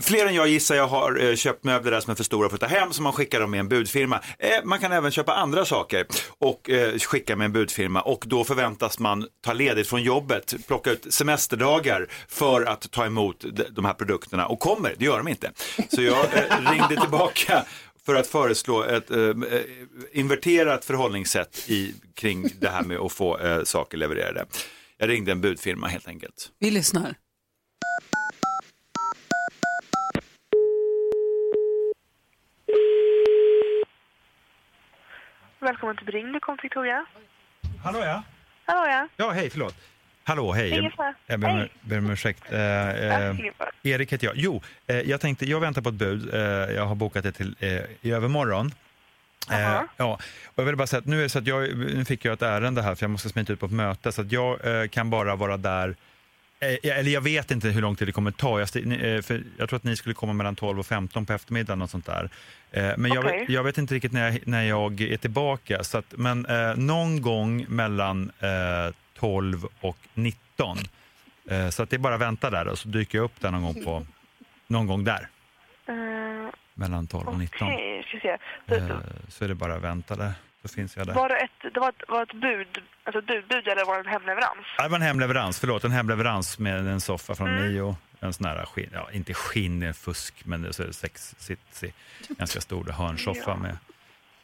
fler 0.00 0.26
än 0.26 0.34
jag 0.34 0.48
gissar 0.48 0.74
jag 0.74 0.86
har 0.86 1.24
eh, 1.24 1.34
köpt 1.34 1.64
möbler 1.64 1.90
där 1.90 2.00
som 2.00 2.10
är 2.10 2.14
för 2.14 2.24
stora 2.24 2.48
för 2.48 2.56
att 2.56 2.60
ta 2.60 2.66
hem 2.66 2.92
så 2.92 3.02
man 3.02 3.12
skickar 3.12 3.40
dem 3.40 3.50
med 3.50 3.60
en 3.60 3.68
budfirma. 3.68 4.20
Eh, 4.38 4.50
man 4.64 4.78
kan 4.78 4.92
även 4.92 5.10
köpa 5.10 5.34
andra 5.34 5.64
saker 5.64 6.06
och 6.38 6.70
eh, 6.70 6.98
skicka 6.98 7.36
med 7.36 7.44
en 7.44 7.52
budfirma 7.52 8.00
och 8.00 8.24
då 8.26 8.44
förväntas 8.44 8.98
man 8.98 9.26
ta 9.44 9.52
ledigt 9.52 9.86
från 9.86 10.02
jobbet, 10.02 10.54
plocka 10.66 10.90
ut 10.90 11.06
semesterdagar 11.10 12.06
för 12.28 12.62
att 12.62 12.90
ta 12.90 13.06
emot 13.06 13.44
de, 13.70 13.84
här 13.84 13.94
produkterna 13.94 14.46
och 14.46 14.60
kommer, 14.60 14.94
det 14.98 15.04
gör 15.04 15.18
de 15.18 15.28
inte. 15.28 15.52
Så 15.94 16.02
jag 16.02 16.26
ringde 16.70 17.00
tillbaka 17.00 17.64
för 18.10 18.20
att 18.20 18.26
föreslå 18.26 18.84
ett 18.84 19.10
eh, 19.10 19.18
eh, 19.18 19.34
inverterat 20.12 20.84
förhållningssätt 20.84 21.64
i, 21.68 21.94
kring 22.14 22.48
det 22.60 22.68
här 22.68 22.82
med 22.82 22.98
att 22.98 23.12
få 23.12 23.38
eh, 23.38 23.62
saker 23.62 23.98
levererade. 23.98 24.46
Jag 24.98 25.08
ringde 25.08 25.32
en 25.32 25.40
budfirma 25.40 25.86
helt 25.86 26.08
enkelt. 26.08 26.50
Vi 26.58 26.70
lyssnar. 26.70 27.14
Välkommen 35.60 35.96
till 35.96 36.06
Bring, 36.06 36.32
det 36.32 36.40
kom 36.40 36.58
Victoria. 36.62 37.06
Hallå 37.84 37.98
ja. 37.98 38.22
Hallå 38.64 38.88
ja. 38.90 39.08
Ja, 39.16 39.30
hej, 39.30 39.50
förlåt. 39.50 39.74
Hallå, 40.30 40.52
hej. 40.52 40.92
Jag 41.26 41.40
ber 41.40 41.48
Hej. 41.48 41.68
ber 41.80 41.98
om 41.98 42.10
ursäkt. 42.10 42.52
Eh, 42.52 42.58
Ja, 42.58 42.90
eh. 42.92 43.36
Erik 43.82 44.12
heter 44.12 44.26
jag. 44.26 44.36
Jo, 44.36 44.62
eh, 44.86 44.96
jag 45.00 45.20
tänkte, 45.20 45.50
jag 45.50 45.60
väntar 45.60 45.82
på 45.82 45.88
ett 45.88 45.94
bud. 45.94 46.34
Eh, 46.34 46.40
jag 46.74 46.86
har 46.86 46.94
bokat 46.94 47.22
det 47.22 47.32
till 47.32 47.56
eh, 47.60 47.70
i 48.00 48.12
övermorgon. 48.12 48.72
Eh, 49.50 49.80
ja, 49.96 50.18
och 50.46 50.62
jag 50.62 50.64
vill 50.64 50.76
bara 50.76 50.86
säga 50.86 50.98
att 50.98 51.06
nu 51.06 51.24
är 51.24 51.28
så 51.28 51.38
att 51.38 51.46
jag, 51.46 51.76
nu 51.76 52.04
fick 52.04 52.24
jag 52.24 52.32
ett 52.32 52.42
ärende 52.42 52.82
här 52.82 52.94
för 52.94 53.04
jag 53.04 53.10
måste 53.10 53.28
smita 53.28 53.52
ut 53.52 53.60
på 53.60 53.66
ett 53.66 53.72
möte 53.72 54.12
så 54.12 54.20
att 54.20 54.32
jag 54.32 54.58
kan 54.90 55.10
bara 55.10 55.36
vara 55.36 55.56
där 55.56 55.94
eller 56.82 57.10
jag 57.10 57.20
vet 57.20 57.50
inte 57.50 57.68
hur 57.68 57.82
lång 57.82 57.96
tid 57.96 58.08
det 58.08 58.12
kommer 58.12 58.30
ta. 58.30 58.58
Jag, 58.60 58.68
för 59.24 59.42
jag 59.58 59.68
tror 59.68 59.76
att 59.76 59.84
ni 59.84 59.96
skulle 59.96 60.14
komma 60.14 60.32
mellan 60.32 60.56
12 60.56 60.78
och 60.78 60.86
15 60.86 61.26
på 61.26 61.32
eftermiddagen. 61.32 61.82
Och 61.82 61.90
sånt 61.90 62.06
där. 62.06 62.30
Men 62.96 63.12
jag, 63.12 63.50
jag 63.50 63.62
vet 63.62 63.78
inte 63.78 63.94
riktigt 63.94 64.12
när 64.12 64.30
jag, 64.30 64.40
när 64.44 64.62
jag 64.62 65.00
är 65.00 65.16
tillbaka. 65.16 65.84
Så 65.84 65.98
att, 65.98 66.14
men 66.16 66.46
eh, 66.46 66.76
någon 66.76 67.22
gång 67.22 67.66
mellan 67.68 68.30
eh, 68.40 68.94
12 69.20 69.66
och 69.80 69.96
19. 70.14 70.78
Eh, 71.50 71.68
så 71.68 71.82
att 71.82 71.90
det 71.90 71.96
är 71.96 71.98
bara 71.98 72.14
att 72.14 72.20
vänta 72.20 72.50
där 72.50 72.68
och 72.68 72.78
så 72.78 72.88
dyker 72.88 73.18
jag 73.18 73.24
upp 73.24 73.40
där 73.40 73.50
någon 73.50 73.62
gång, 73.62 73.84
på, 73.84 74.06
någon 74.66 74.86
gång 74.86 75.04
där. 75.04 75.28
Eh, 75.86 75.94
Mellan 76.74 77.06
12 77.06 77.28
och 77.28 77.38
19. 77.38 77.68
Okej, 77.68 78.02
ska 78.08 78.16
vi 78.16 78.20
se. 78.20 78.36
Det- 78.66 78.76
Eh, 78.76 78.96
så 79.28 79.44
är 79.44 79.48
det 79.48 79.54
bara 79.54 79.74
att 79.74 79.82
vänta 79.82 80.16
där. 80.16 80.32
Så 80.62 80.68
finns 80.68 80.96
jag 80.96 81.06
där. 81.06 81.14
Var 81.14 81.28
det 81.28 81.36
ett, 81.36 81.74
det 81.74 81.80
var 81.80 81.88
ett, 81.88 82.02
var 82.08 82.22
ett 82.22 82.32
bud, 82.32 82.82
alltså 83.04 83.18
ett 83.18 83.26
budbud 83.26 83.68
eller 83.68 83.84
var 83.84 83.94
det 83.94 84.00
en 84.00 84.06
hemleverans? 84.12 84.66
Ja, 84.76 84.82
Det 84.82 84.88
var 84.88 84.96
en 84.96 85.02
hemleverans, 85.02 85.60
förlåt, 85.60 85.84
en 85.84 85.90
hemleverans 85.90 86.58
med 86.58 86.86
en 86.86 87.00
soffa 87.00 87.34
från 87.34 87.48
Mm. 87.48 87.62
Mio. 87.72 87.96
En 88.20 88.32
sån 88.32 88.46
här 88.46 88.64
skinn, 88.64 88.90
ja 88.92 89.08
inte 89.12 89.34
skinn, 89.34 89.94
fusk, 89.94 90.34
men 90.44 90.62
det 90.62 90.68
är 90.68 90.72
så 90.72 90.82
är 90.82 90.86
det 90.86 90.92
sex 90.92 91.34
sitsig, 91.38 91.92
ganska 92.28 92.60
stor 92.60 92.84
hörnsoffa 92.84 93.56
med 93.56 93.76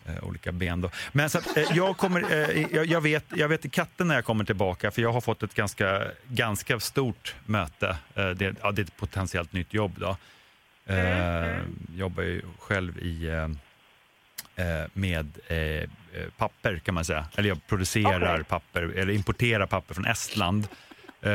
eh, 0.09 0.25
olika 0.25 0.53
ben. 0.53 0.81
Då. 0.81 0.91
Men 1.13 1.31
så 1.31 1.39
att, 1.39 1.57
eh, 1.57 1.65
jag, 1.75 1.97
kommer, 1.97 2.33
eh, 2.33 2.67
jag, 2.73 2.87
jag, 2.87 3.01
vet, 3.01 3.25
jag 3.35 3.49
vet 3.49 3.65
i 3.65 3.69
katten 3.69 4.09
när 4.09 4.15
jag 4.15 4.25
kommer 4.25 4.45
tillbaka, 4.45 4.91
för 4.91 5.03
jag 5.03 5.13
har 5.13 5.21
fått 5.21 5.43
ett 5.43 5.55
ganska, 5.55 6.03
ganska 6.29 6.81
stort 6.81 7.35
möte. 7.47 7.97
Eh, 8.15 8.31
det, 8.31 8.55
ja, 8.63 8.73
det 8.73 8.83
är 8.83 8.85
ett 8.85 8.97
potentiellt 8.97 9.53
nytt 9.53 9.75
jobb. 9.75 9.93
Då. 9.99 10.17
Eh, 10.95 11.59
jobbar 11.95 12.23
ju 12.23 12.43
själv 12.59 12.99
i 12.99 13.27
eh, 13.29 13.49
med 14.93 15.31
papper 16.37 16.79
kan 16.79 16.95
man 16.95 17.05
säga. 17.05 17.27
Eller 17.37 17.49
jag 17.49 17.67
producerar 17.67 18.35
Okej. 18.35 18.45
papper, 18.45 18.83
eller 18.83 19.13
importerar 19.13 19.67
papper 19.67 19.95
från 19.95 20.07
Estland. 20.07 20.69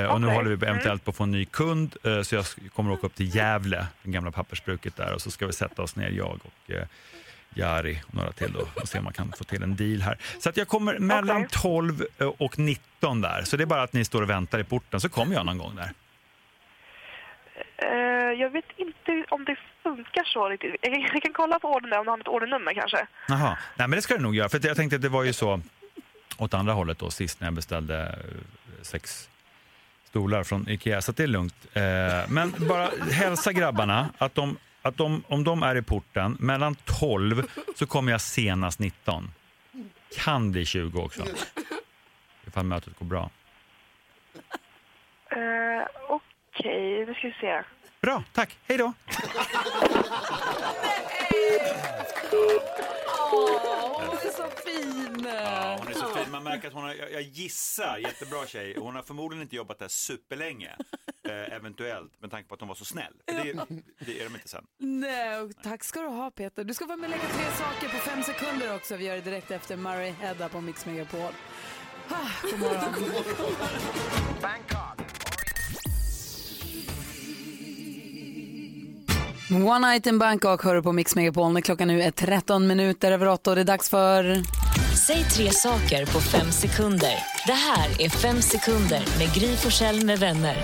Och 0.09 0.21
nu 0.21 0.27
håller 0.27 0.49
vi 0.49 0.55
Mm. 0.55 0.69
eventuellt 0.69 1.05
på 1.05 1.11
att 1.11 1.17
få 1.17 1.23
en 1.23 1.31
ny 1.31 1.45
kund, 1.45 1.95
så 2.23 2.35
jag 2.35 2.45
kommer 2.75 2.91
åka 2.91 3.07
upp 3.07 3.15
till 3.15 3.35
Gävle, 3.35 3.87
det 4.03 4.11
gamla 4.11 4.31
pappersbruket 4.31 4.95
där, 4.95 5.13
och 5.13 5.21
så 5.21 5.31
ska 5.31 5.47
vi 5.47 5.53
sätta 5.53 5.81
oss 5.81 5.95
ner, 5.95 6.09
jag 6.09 6.39
och 6.43 6.71
Jari 7.53 8.01
och 8.07 8.13
några 8.13 8.31
till 8.31 8.53
då, 8.53 8.67
och 8.81 8.87
se 8.87 8.97
om 8.97 9.03
man 9.03 9.13
kan 9.13 9.31
få 9.31 9.43
till 9.43 9.63
en 9.63 9.75
deal 9.75 10.01
här. 10.01 10.17
Så 10.39 10.49
att 10.49 10.57
jag 10.57 10.67
kommer 10.67 10.99
mellan 10.99 11.47
12 11.47 12.05
och 12.37 12.59
19 12.59 13.21
där, 13.21 13.41
så 13.43 13.57
det 13.57 13.63
är 13.63 13.65
bara 13.65 13.83
att 13.83 13.93
ni 13.93 14.05
står 14.05 14.21
och 14.21 14.29
väntar 14.29 14.59
i 14.59 14.63
porten, 14.63 15.01
så 15.01 15.09
kommer 15.09 15.35
jag 15.35 15.45
någon 15.45 15.57
gång 15.57 15.75
där. 15.75 15.91
Eh, 17.77 18.39
jag 18.41 18.49
vet 18.49 18.65
inte 18.77 19.25
om 19.29 19.45
det 19.45 19.55
funkar 19.83 20.23
så 20.23 20.49
riktigt. 20.49 20.75
Jag 20.81 20.93
kan, 20.93 21.01
jag 21.01 21.23
kan 21.23 21.33
kolla 21.33 21.59
på 21.59 21.67
ordern 21.67 21.89
där, 21.89 21.99
om 21.99 22.05
du 22.05 22.11
har 22.11 22.19
ett 22.19 22.27
ordernummer 22.27 22.73
kanske. 22.73 23.07
Jaha, 23.27 23.57
nej 23.75 23.87
men 23.87 23.91
det 23.91 24.01
ska 24.01 24.13
det 24.13 24.23
nog 24.23 24.35
göra. 24.35 24.49
För 24.49 24.67
jag 24.67 24.75
tänkte 24.77 24.95
att 24.95 25.01
det 25.01 25.09
var 25.09 25.23
ju 25.23 25.33
så 25.33 25.61
åt 26.37 26.53
andra 26.53 26.73
hållet 26.73 26.99
då 26.99 27.09
sist 27.11 27.39
när 27.39 27.47
jag 27.47 27.53
beställde 27.53 28.01
eh, 28.03 28.81
sex 28.81 29.29
stolar 30.03 30.43
från 30.43 30.69
Ikea, 30.69 31.01
så 31.01 31.11
det 31.11 31.23
är 31.23 31.27
lugnt. 31.27 31.55
Eh, 31.73 31.83
men 32.29 32.53
bara 32.69 32.89
hälsa 33.11 33.51
grabbarna 33.53 34.09
att, 34.17 34.35
de, 34.35 34.57
att 34.81 34.97
de, 34.97 35.23
om 35.27 35.43
de 35.43 35.63
är 35.63 35.75
i 35.75 35.81
porten 35.81 36.37
mellan 36.39 36.75
12 36.75 37.43
så 37.75 37.85
kommer 37.85 38.11
jag 38.11 38.21
senast 38.21 38.79
19. 38.79 39.31
Kan 40.17 40.51
bli 40.51 40.65
20 40.65 41.01
också. 41.01 41.23
Ifall 42.47 42.65
mötet 42.65 42.99
går 42.99 43.05
bra. 43.05 43.29
Eh, 45.29 45.87
Okej, 46.09 47.05
nu 47.05 47.13
ska 47.13 47.27
vi 47.27 47.33
se. 47.41 47.63
Bra, 48.01 48.23
tack. 48.33 48.57
Hej 48.67 48.77
då. 48.77 48.93
Är 54.25 54.31
så 54.31 54.49
fin! 54.65 55.25
Ja, 55.25 55.75
hon 55.79 55.87
är 55.87 55.93
så 55.93 56.05
fin. 56.15 56.31
Man 56.31 56.43
märker 56.43 56.67
att 56.67 56.73
hon 56.73 56.83
har, 56.83 56.93
jag, 56.93 57.11
jag 57.11 57.21
gissar, 57.21 57.97
jättebra 57.97 58.45
tjej. 58.47 58.75
Hon 58.79 58.95
har 58.95 59.03
förmodligen 59.03 59.41
inte 59.41 59.55
jobbat 59.55 59.79
där 59.79 59.87
superlänge. 59.87 60.75
Eh, 61.27 61.55
eventuellt, 61.55 62.21
med 62.21 62.31
tanke 62.31 62.47
på 62.49 62.53
att 62.53 62.59
hon 62.59 62.67
var 62.69 62.75
så 62.75 62.85
snäll. 62.85 63.13
Det, 63.25 63.33
det 64.05 64.19
är 64.19 64.23
de 64.23 64.35
inte 64.35 64.47
sen. 64.47 64.65
Nej, 64.77 65.39
och 65.39 65.51
tack 65.63 65.83
ska 65.83 66.01
du 66.01 66.07
ha 66.07 66.31
Peter. 66.31 66.63
Du 66.63 66.73
ska 66.73 66.85
vara 66.85 66.97
med 66.97 67.09
och 67.09 67.17
lägga 67.17 67.29
tre 67.33 67.45
saker 67.51 67.89
på 67.89 67.97
fem 67.97 68.23
sekunder 68.23 68.75
också. 68.75 68.95
Vi 68.95 69.05
gör 69.05 69.15
det 69.15 69.21
direkt 69.21 69.51
efter 69.51 69.77
Murray 69.77 70.11
Hedda 70.11 70.49
på 70.49 70.61
Mix 70.61 70.85
Megapol. 70.85 71.31
Ah, 72.09 72.29
god 72.43 72.59
morgon. 72.59 72.93
One 79.53 79.87
Night 79.87 80.07
in 80.07 80.19
Bangkok 80.19 80.63
hör 80.63 80.75
du 80.75 80.81
på 80.81 80.91
Mix 80.91 81.15
Megapol 81.15 81.53
när 81.53 81.61
klockan 81.61 81.87
nu 81.87 82.01
är 82.01 82.11
13 82.11 82.67
minuter 82.67 83.11
över 83.11 83.27
8 83.27 83.49
och 83.49 83.55
det 83.55 83.61
är 83.61 83.65
dags 83.65 83.89
för... 83.89 84.41
Säg 85.07 85.23
tre 85.23 85.51
saker 85.51 86.05
på 86.05 86.19
fem 86.19 86.51
sekunder. 86.51 87.13
Det 87.45 87.53
här 87.53 88.01
är 88.01 88.09
Fem 88.09 88.41
sekunder 88.41 89.03
med 89.19 89.33
Gry 89.33 89.55
Forssell 89.55 90.05
med 90.05 90.19
vänner. 90.19 90.57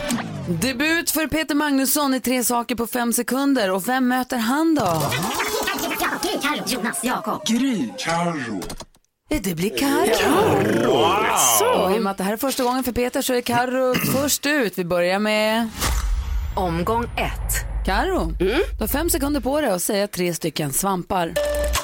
Debut 0.50 1.12
för 1.12 1.28
Peter 1.28 1.56
Magnusson 1.56 2.13
i 2.13 2.19
tre 2.19 2.43
saker 2.43 2.76
på 2.76 2.88
fem 2.88 3.13
sekunder. 3.13 3.71
Och 3.71 3.88
vem 3.88 4.08
möter 4.08 4.38
han 4.38 4.76
då? 4.76 5.02
Gry, 6.21 6.38
Carro, 6.41 6.63
Jonas, 6.67 7.04
Jakob. 7.04 7.45
Gry. 7.45 7.89
Carro. 7.97 8.62
Det 9.30 9.56
blir 9.56 9.78
Carro. 9.78 10.86
Wow. 10.86 11.15
Så, 11.60 11.95
i 11.95 11.97
och 11.97 12.04
med 12.04 12.12
att 12.12 12.17
det 12.17 12.23
här 12.23 12.34
är 12.34 12.38
första 12.38 12.63
gången 12.63 12.84
för 12.84 12.91
Peter 12.91 13.21
så 13.21 13.34
är 13.34 13.41
Carro 13.41 13.95
först 14.13 14.45
ut. 14.45 14.78
Vi 14.78 14.86
börjar 14.86 15.19
med... 15.19 15.69
Omgång 16.56 17.04
ett. 17.04 17.76
Carro, 17.88 18.32
du 18.39 18.65
har 18.80 18.88
fem 18.88 19.10
sekunder 19.10 19.41
på 19.41 19.62
dig 19.62 19.69
att 19.69 19.82
säga 19.84 20.08
tre 20.08 20.34
stycken 20.34 20.73
svampar. 20.73 21.34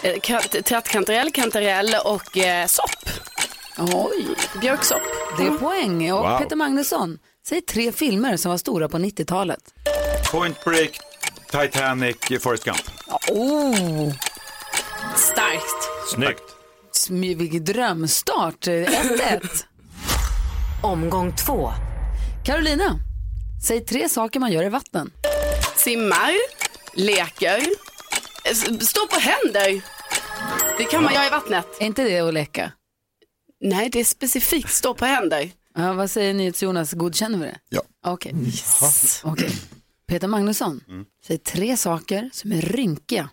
Eh, 0.03 0.15
kant- 0.21 0.63
Trattkantarell, 0.65 1.31
kantarell 1.31 1.95
och 2.05 2.37
eh, 2.37 2.67
sopp. 2.67 3.09
Oj. 3.77 4.27
Björksopp. 4.61 5.01
Det 5.37 5.43
är 5.43 5.51
poäng. 5.51 6.11
Och 6.13 6.19
Wow. 6.29 6.37
Peter 6.39 6.55
Magnusson, 6.55 7.17
säg 7.47 7.61
tre 7.61 7.91
filmer 7.91 8.37
som 8.37 8.51
var 8.51 8.57
stora 8.57 8.89
på 8.89 8.97
90-talet. 8.97 9.59
Point 10.31 10.63
Break, 10.63 10.99
Titanic, 11.51 12.17
Forrest 12.41 12.63
Gump. 12.63 12.81
Oh. 13.31 14.13
Starkt. 15.15 16.09
Snyggt. 16.15 16.43
Smy- 16.93 17.35
Vilken 17.37 17.63
drömstart. 17.65 18.67
1-1. 18.67 19.41
Omgång 20.83 21.35
två. 21.35 21.71
Carolina, 22.45 22.99
säg 23.67 23.81
tre 23.85 24.09
saker 24.09 24.39
man 24.39 24.51
gör 24.51 24.63
i 24.63 24.69
vatten. 24.69 25.11
Simmar, 25.75 26.31
leker, 26.93 27.61
står 28.85 29.07
på 29.07 29.19
händer. 29.19 29.81
Det 30.77 30.83
kan 30.83 31.03
man 31.03 31.13
göra 31.13 31.27
i 31.27 31.29
vattnet. 31.29 31.67
Är 31.79 31.85
inte 31.85 32.03
det 32.03 32.19
att 32.19 32.33
leka? 32.33 32.71
Nej, 33.61 33.89
det 33.89 33.99
är 33.99 34.03
specifikt 34.05 34.73
stå 34.73 34.93
på 34.93 35.05
händer. 35.05 35.51
Ja, 35.75 35.93
vad 35.93 36.11
säger 36.11 36.33
NyhetsJonas, 36.33 36.93
godkänner 36.93 37.37
vi 37.37 37.45
det? 37.45 37.59
Ja. 37.69 37.81
Okej. 38.05 38.33
Okej. 39.23 39.51
Peter 40.07 40.27
Magnusson, 40.27 40.81
säg 41.27 41.37
tre 41.37 41.77
saker 41.77 42.29
som 42.33 42.51
är 42.51 42.61
rynkiga. 42.61 43.29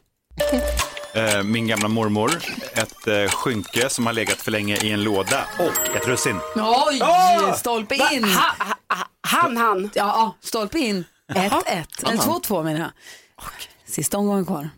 Eh, 1.15 1.43
min 1.43 1.67
gamla 1.67 1.89
mormor, 1.89 2.39
ett 2.75 3.07
eh, 3.07 3.29
skynke 3.31 3.89
som 3.89 4.07
har 4.07 4.13
legat 4.13 4.37
för 4.39 4.51
länge 4.51 4.77
i 4.77 4.91
en 4.91 5.03
låda 5.03 5.47
och 5.59 5.97
ett 5.97 6.07
russin. 6.07 6.37
Oj, 6.57 6.99
Åh! 7.03 7.55
stolpe 7.57 7.95
in. 8.13 8.25
Ha- 8.25 8.55
ha- 8.59 8.77
ha- 8.97 9.09
han, 9.21 9.57
han. 9.57 9.91
Ja, 9.95 10.37
stolpe 10.41 10.79
in. 10.79 11.05
1-1. 11.35 11.37
Eller 11.37 11.81
Han, 12.05 12.19
han. 12.19 12.41
2-2 12.41 12.65
menar 12.65 12.81
jag. 12.81 12.91
Sista 13.87 14.19
omgången 14.19 14.47
kvar. 14.47 14.71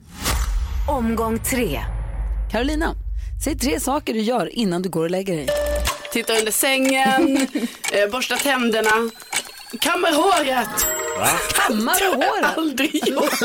Omgång 0.88 1.38
tre. 1.38 1.80
Carolina, 2.52 2.94
säg 3.44 3.58
tre 3.58 3.80
saker 3.80 4.14
du 4.14 4.20
gör 4.20 4.54
innan 4.54 4.82
du 4.82 4.88
går 4.88 5.02
och 5.04 5.10
lägger 5.10 5.36
dig. 5.36 5.48
Tittar 6.12 6.38
under 6.38 6.52
sängen, 6.52 7.36
eh, 7.92 8.10
borstar 8.12 8.36
tänderna, 8.36 9.10
kammar 9.80 10.12
håret. 10.12 10.86
Kammar 11.54 11.98
Det 11.98 12.04
har 12.04 12.14
håret? 12.16 12.58
aldrig 12.58 13.08
gjort. 13.08 13.40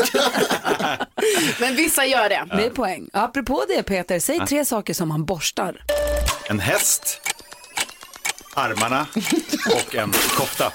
Men 1.60 1.76
vissa 1.76 2.06
gör 2.06 2.30
det. 2.30 2.46
Det 2.58 2.66
är 2.66 2.70
poäng. 2.70 3.10
Apropå 3.14 3.64
det 3.68 3.84
Peter, 3.84 4.20
säg 4.20 4.40
tre 4.48 4.66
saker 4.66 4.94
som 4.94 5.08
man 5.08 5.26
borstar. 5.26 5.82
En 6.50 6.60
häst, 6.60 7.22
armarna 8.58 9.08
och 9.76 9.96
en 9.96 10.12
kofta. 10.12 10.72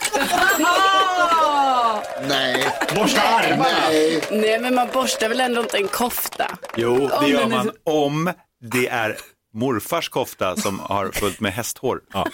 Nej. 2.29 2.67
Borsta 2.95 3.23
armarna. 3.23 3.65
Nej. 3.89 4.23
Nej, 4.31 4.61
men 4.61 4.75
man 4.75 4.89
borstar 4.93 5.29
väl 5.29 5.41
ändå 5.41 5.61
inte 5.61 5.77
en 5.77 5.89
kofta? 5.89 6.59
Jo, 6.77 7.11
det 7.21 7.29
gör 7.29 7.47
man 7.47 7.71
om 7.85 8.33
det 8.73 8.89
är 8.89 9.17
morfars 9.55 10.09
kofta 10.09 10.57
som 10.57 10.81
har 10.81 11.11
fullt 11.13 11.41
med 11.41 11.53
hästhår. 11.53 12.01
Ja. 12.13 12.27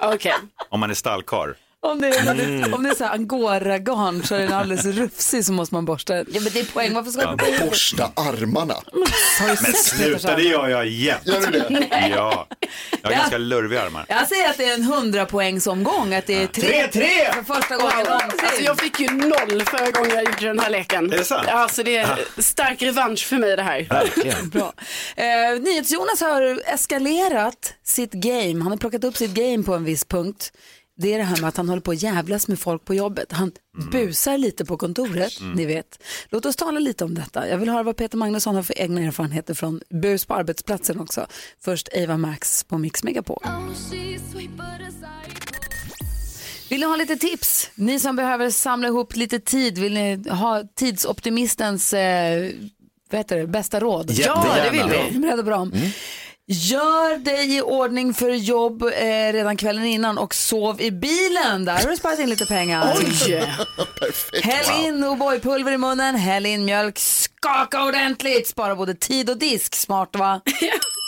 Okej. 0.00 0.34
Om 0.68 0.80
man 0.80 0.90
är 0.90 0.94
stallkar. 0.94 1.54
Om 1.84 2.00
det 2.00 2.08
är, 2.08 2.30
Mm. 2.32 2.74
om 2.74 2.82
det 2.82 2.88
är 2.90 2.94
så 2.94 3.04
här 3.04 3.14
angora-garn 3.14 4.22
så 4.26 4.34
är 4.34 4.38
den 4.38 4.52
alldeles 4.52 4.84
rufsig 4.84 5.44
så 5.44 5.52
måste 5.52 5.74
man 5.74 5.84
borsta 5.84 6.14
den. 6.14 6.26
Ja 6.30 6.40
men 6.40 6.52
det 6.52 6.60
är 6.60 6.64
poäng, 6.64 6.94
varför 6.94 7.10
ska 7.10 7.36
på 7.36 7.44
huvudet? 7.44 7.68
Borsta 7.70 8.10
armarna. 8.16 8.74
Men 9.62 9.72
sluta, 9.74 10.36
det 10.36 10.42
gör 10.42 10.68
jag 10.68 10.86
jämt. 10.88 11.26
Gör 11.26 11.40
du 11.40 11.50
det? 11.50 11.66
Nej. 11.70 12.12
Ja, 12.16 12.46
jag 13.02 13.10
har 13.10 13.16
ganska 13.16 13.38
lurviga 13.38 13.82
armar. 13.82 14.04
Jag 14.08 14.28
säger 14.28 14.48
att 14.50 14.56
det 14.56 14.64
är 14.64 14.74
en 14.74 14.82
100 14.82 15.26
poängsomgång, 15.26 16.14
att 16.14 16.26
det 16.26 16.34
är 16.42 16.46
3-3 16.46 17.32
för 17.34 17.54
första 17.54 17.76
gången 17.76 17.96
någonsin. 18.08 18.40
Alltså 18.42 18.62
jag 18.62 18.78
fick 18.80 19.00
ju 19.00 19.10
noll 19.10 19.62
förra 19.66 19.90
gången 19.90 20.10
jag 20.14 20.24
gjorde 20.24 20.46
den 20.46 20.58
här 20.58 20.70
leken. 20.70 21.12
Är 21.12 21.18
det 21.18 21.24
sant? 21.24 21.48
Alltså 21.48 21.82
det 21.82 21.96
är 21.96 22.18
stark 22.38 22.82
revansch 22.82 23.26
för 23.26 23.36
mig 23.36 23.56
det 23.56 23.62
här. 23.62 23.86
Verkligen. 23.90 24.48
Bra. 24.50 24.72
Eh, 25.16 25.60
NyhetsJonas 25.60 26.20
har 26.20 26.60
eskalerat 26.74 27.74
sitt 27.84 28.12
game. 28.12 28.62
Han 28.62 28.72
har 28.72 28.76
plockat 28.76 29.04
upp 29.04 29.16
sitt 29.16 29.30
game 29.34 29.62
på 29.62 29.74
en 29.74 29.84
viss 29.84 30.04
punkt. 30.04 30.52
Det 30.96 31.14
är 31.14 31.18
det 31.18 31.24
här 31.24 31.40
med 31.40 31.48
att 31.48 31.56
han 31.56 31.68
håller 31.68 31.82
på 31.82 31.90
att 31.90 32.02
jävlas 32.02 32.48
med 32.48 32.58
folk 32.58 32.84
på 32.84 32.94
jobbet. 32.94 33.32
Han 33.32 33.52
busar 33.92 34.38
lite 34.38 34.64
på 34.64 34.76
kontoret, 34.76 35.32
ni 35.54 35.66
vet. 35.66 36.02
Låt 36.28 36.46
oss 36.46 36.56
tala 36.56 36.80
lite 36.80 37.04
om 37.04 37.14
detta. 37.14 37.48
Jag 37.48 37.58
vill 37.58 37.68
höra 37.68 37.82
vad 37.82 37.96
Peter 37.96 38.16
Magnusson 38.18 38.54
har 38.54 38.62
för 38.62 38.78
egna 38.78 39.00
erfarenheter 39.00 39.54
från 39.54 39.80
bus 39.90 40.24
på 40.24 40.34
arbetsplatsen 40.34 41.00
också. 41.00 41.26
Först 41.60 41.88
Eva 41.92 42.16
Max 42.16 42.64
på 42.64 42.78
Mix 42.78 43.04
Megapol. 43.04 43.42
Vill 46.70 46.80
ni 46.80 46.86
ha 46.86 46.96
lite 46.96 47.16
tips? 47.16 47.70
Ni 47.74 48.00
som 48.00 48.16
behöver 48.16 48.50
samla 48.50 48.88
ihop 48.88 49.16
lite 49.16 49.40
tid, 49.40 49.78
vill 49.78 49.94
ni 49.94 50.28
ha 50.28 50.62
tidsoptimistens 50.74 51.92
eh, 51.92 52.50
vad 53.10 53.18
heter 53.18 53.38
det, 53.38 53.46
bästa 53.46 53.80
råd? 53.80 54.10
Ja, 54.10 54.46
det 54.64 54.70
vill 54.70 54.90
vi. 55.12 55.18
Beredda 55.18 55.42
på 55.42 55.50
dem? 55.50 55.72
Gör 56.46 57.16
dig 57.18 57.56
i 57.56 57.60
ordning 57.62 58.14
för 58.14 58.30
jobb 58.30 58.82
eh, 58.82 59.32
redan 59.32 59.56
kvällen 59.56 59.84
innan 59.84 60.18
och 60.18 60.34
sov 60.34 60.80
i 60.80 60.90
bilen. 60.90 61.64
Där 61.64 61.72
har 61.82 61.90
du 61.90 61.96
sparat 61.96 62.18
in 62.18 62.30
lite 62.30 62.46
pengar. 62.46 62.82
Perfekt. 64.00 64.44
Häll 64.44 64.86
in 64.86 65.04
O'boy-pulver 65.04 65.72
i 65.72 65.78
munnen, 65.78 66.14
häll 66.14 66.46
in 66.46 66.64
mjölk, 66.64 66.98
skaka 66.98 67.84
ordentligt. 67.84 68.48
Spara 68.48 68.76
både 68.76 68.94
tid 68.94 69.30
och 69.30 69.38
disk. 69.38 69.74
Smart 69.74 70.16
va? 70.16 70.40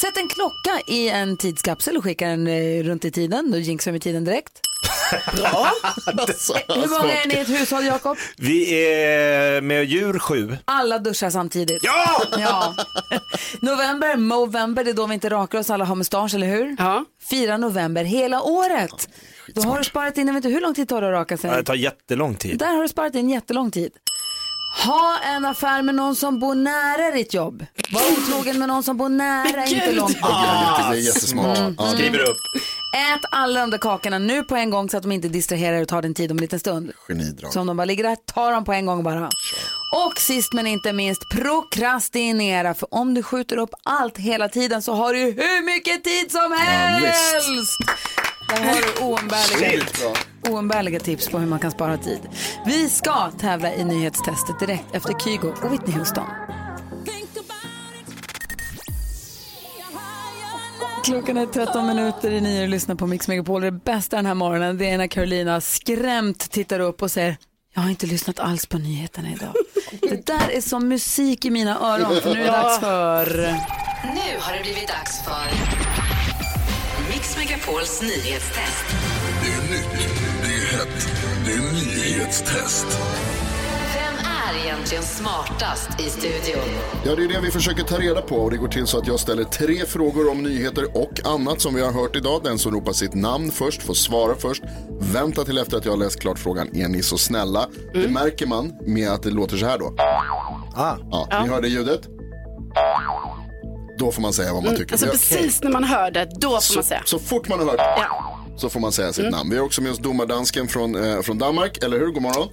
Sätt 0.00 0.16
en 0.16 0.28
klocka 0.28 0.80
i 0.86 1.08
en 1.08 1.36
tidskapsel 1.36 1.96
och 1.96 2.04
skicka 2.04 2.28
den 2.28 2.46
eh, 2.46 2.82
runt 2.82 3.04
i 3.04 3.10
tiden. 3.10 3.50
Då 3.50 3.58
jinxar 3.58 3.92
vi 3.92 4.00
tiden 4.00 4.24
direkt. 4.24 4.60
Bra. 5.36 5.72
Hur 6.68 6.88
många 6.88 7.12
är 7.12 7.28
ni 7.28 7.34
i 7.34 7.38
ett 7.38 7.48
hushåll, 7.48 7.84
Jakob? 7.84 8.16
Vi 8.36 8.84
är 8.84 9.60
med 9.60 9.84
djur 9.84 10.18
sju. 10.18 10.56
Alla 10.64 10.98
duschar 10.98 11.30
samtidigt. 11.30 11.80
Ja! 11.82 12.22
ja. 12.38 12.74
November, 13.60 14.16
Movember, 14.16 14.84
det 14.84 14.90
är 14.90 14.94
då 14.94 15.06
vi 15.06 15.14
inte 15.14 15.28
rakar 15.28 15.58
oss, 15.58 15.70
alla 15.70 15.84
har 15.84 15.94
mustasch, 15.94 16.34
eller 16.34 16.46
hur? 16.46 16.76
Ja. 16.78 17.04
Fyra 17.30 17.56
november 17.56 18.04
hela 18.04 18.42
året. 18.42 19.08
Då 19.54 19.62
har 19.62 19.78
du 19.78 19.84
sparat 19.84 20.18
in, 20.18 20.26
jag 20.26 20.34
vet 20.34 20.44
inte 20.44 20.54
hur 20.54 20.60
lång 20.60 20.74
tid 20.74 20.88
tar 20.88 21.00
det 21.00 21.06
att 21.08 21.12
raka 21.12 21.36
sig? 21.36 21.50
Det 21.50 21.64
tar 21.64 21.74
jättelång 21.74 22.34
tid. 22.34 22.58
Där 22.58 22.74
har 22.74 22.82
du 22.82 22.88
sparat 22.88 23.14
in 23.14 23.30
jättelång 23.30 23.70
tid. 23.70 23.92
Ha 24.86 25.18
en 25.24 25.44
affär 25.44 25.82
med 25.82 25.94
någon 25.94 26.16
som 26.16 26.38
bor 26.38 26.54
nära 26.54 27.10
ditt 27.10 27.34
jobb. 27.34 27.66
Var 27.92 28.02
otrogen 28.02 28.58
med 28.58 28.68
någon 28.68 28.82
som 28.82 28.96
bor 28.96 29.08
nära, 29.08 29.66
inte 29.66 29.92
långt 29.92 30.20
bort. 30.20 30.30
Det 30.90 30.96
är 30.96 31.06
jättesmart. 31.06 31.58
Mm. 31.58 31.74
Ja, 31.78 31.86
Skriver 31.86 32.18
upp. 32.18 32.36
Ät 32.96 33.20
alla 33.30 33.60
de 33.60 33.70
där 33.70 33.78
kakorna 33.78 34.18
nu 34.18 34.42
på 34.42 34.56
en 34.56 34.70
gång 34.70 34.90
så 34.90 34.96
att 34.96 35.02
de 35.02 35.12
inte 35.12 35.28
distraherar 35.28 35.82
och 35.82 35.88
tar 35.88 36.02
din 36.02 36.14
tid 36.14 36.30
om 36.30 36.36
en 36.38 36.42
liten 36.42 36.60
stund. 36.60 36.92
Genidrag. 37.08 37.52
Så 37.52 37.60
om 37.60 37.66
de 37.66 37.76
bara 37.76 37.84
ligger 37.84 38.04
där, 38.04 38.16
ta 38.16 38.50
dem 38.50 38.64
på 38.64 38.72
en 38.72 38.86
gång 38.86 39.02
bara. 39.02 39.30
Och 39.92 40.18
sist 40.18 40.52
men 40.52 40.66
inte 40.66 40.92
minst, 40.92 41.28
prokrastinera. 41.28 42.74
För 42.74 42.94
om 42.94 43.14
du 43.14 43.22
skjuter 43.22 43.56
upp 43.56 43.70
allt 43.84 44.18
hela 44.18 44.48
tiden 44.48 44.82
så 44.82 44.94
har 44.94 45.14
du 45.14 45.20
hur 45.20 45.64
mycket 45.64 46.04
tid 46.04 46.32
som 46.32 46.52
helst. 46.52 47.78
Där 48.48 48.64
har 48.64 48.82
du 48.82 49.04
oumbärliga, 49.04 49.84
oumbärliga 50.50 51.00
tips 51.00 51.28
på 51.28 51.38
hur 51.38 51.46
man 51.46 51.58
kan 51.58 51.70
spara 51.70 51.96
tid. 51.96 52.20
Vi 52.66 52.88
ska 52.88 53.30
tävla 53.30 53.74
i 53.74 53.84
nyhetstestet 53.84 54.60
direkt 54.60 54.84
efter 54.92 55.14
Kygo 55.18 55.48
och 55.62 55.72
Whitney 55.72 55.98
Houston. 55.98 56.26
Klockan 61.04 61.36
är 61.36 61.46
13 61.46 61.86
minuter 61.86 62.30
i 62.30 62.40
nio 62.40 62.62
och 62.62 62.68
lyssnar 62.68 62.94
på 62.94 63.06
Mix 63.06 63.28
Megapol. 63.28 63.60
Det 63.60 63.72
bästa 63.72 64.16
den 64.16 64.26
här 64.26 64.34
morgonen 64.34 64.78
det 64.78 64.90
är 64.90 64.98
när 64.98 65.06
Carolina 65.06 65.60
skrämt 65.60 66.50
tittar 66.50 66.80
upp 66.80 67.02
och 67.02 67.10
säger 67.10 67.36
jag 67.74 67.82
har 67.82 67.90
inte 67.90 68.06
lyssnat 68.06 68.40
alls 68.40 68.66
på 68.66 68.78
nyheterna 68.78 69.28
idag. 69.28 69.54
Det 70.00 70.26
där 70.26 70.50
är 70.50 70.60
som 70.60 70.88
musik 70.88 71.44
i 71.44 71.50
mina 71.50 71.80
öron 71.80 72.22
för 72.22 72.34
nu 72.34 72.40
är 72.40 72.44
det 72.44 72.50
dags 72.52 72.80
för... 72.80 73.26
Nu 74.14 74.40
har 74.40 74.56
det 74.56 74.62
blivit 74.62 74.88
dags 74.88 75.24
för 75.24 75.97
Megapols 77.38 78.02
nyhetstest. 78.02 78.84
Det 79.42 79.52
är 79.52 79.70
nytt, 79.70 80.08
det 80.42 80.48
är 80.48 80.78
hett, 80.78 81.08
det 81.44 81.52
är 81.52 81.72
nyhetstest. 81.72 82.86
Vem 83.94 84.14
är 84.58 84.64
egentligen 84.64 85.02
smartast 85.04 86.00
i 86.00 86.10
studion? 86.10 86.64
Ja, 87.04 87.14
det 87.14 87.24
är 87.24 87.28
det 87.28 87.40
vi 87.40 87.50
försöker 87.50 87.82
ta 87.82 87.98
reda 87.98 88.22
på 88.22 88.36
och 88.36 88.50
det 88.50 88.56
går 88.56 88.68
till 88.68 88.86
så 88.86 88.98
att 88.98 89.06
jag 89.06 89.20
ställer 89.20 89.44
tre 89.44 89.86
frågor 89.86 90.30
om 90.30 90.42
nyheter 90.42 90.96
och 90.96 91.20
annat 91.24 91.60
som 91.60 91.74
vi 91.74 91.82
har 91.82 91.92
hört 91.92 92.16
idag. 92.16 92.40
Den 92.44 92.58
som 92.58 92.72
ropar 92.72 92.92
sitt 92.92 93.14
namn 93.14 93.50
först 93.50 93.82
får 93.82 93.94
svara 93.94 94.34
först. 94.38 94.62
Vänta 95.00 95.44
till 95.44 95.58
efter 95.58 95.76
att 95.76 95.84
jag 95.84 95.92
har 95.92 95.98
läst 95.98 96.20
klart 96.20 96.38
frågan. 96.38 96.76
Är 96.76 96.88
ni 96.88 97.02
så 97.02 97.18
snälla? 97.18 97.68
Det 97.92 98.08
märker 98.08 98.46
man 98.46 98.72
med 98.80 99.10
att 99.10 99.22
det 99.22 99.30
låter 99.30 99.56
så 99.56 99.66
här 99.66 99.78
då. 99.78 99.94
Ah. 100.76 100.96
Ja, 101.10 101.42
ni 101.42 101.48
hörde 101.48 101.68
ljudet? 101.68 102.17
Då 103.98 104.12
får 104.12 104.22
man 104.22 104.32
säga 104.32 104.52
vad 104.52 104.64
man 104.64 104.76
tycker. 104.76 104.92
Alltså 104.92 105.06
precis 105.06 105.62
när 105.62 105.70
man 105.70 105.84
hör 105.84 106.10
det, 106.10 106.24
då 106.34 106.48
får 106.48 106.52
man 106.52 106.60
så, 106.62 106.82
säga. 106.82 107.02
så 107.04 107.18
fort 107.18 107.48
man 107.48 107.58
har 107.58 107.66
hört 107.66 107.76
Ja. 107.78 108.38
så 108.56 108.68
får 108.68 108.80
man 108.80 108.92
säga 108.92 109.12
sitt 109.12 109.18
Mm. 109.24 109.30
namn. 109.38 109.50
Vi 109.50 109.56
har 109.58 109.64
också 109.64 109.82
med 109.82 109.92
oss 109.92 109.98
domardansken 109.98 110.68
från, 110.68 111.04
eh, 111.04 111.20
från 111.22 111.38
Danmark, 111.38 111.82
eller 111.84 111.98
hur? 111.98 112.06
God 112.12 112.22
morgon. 112.22 112.48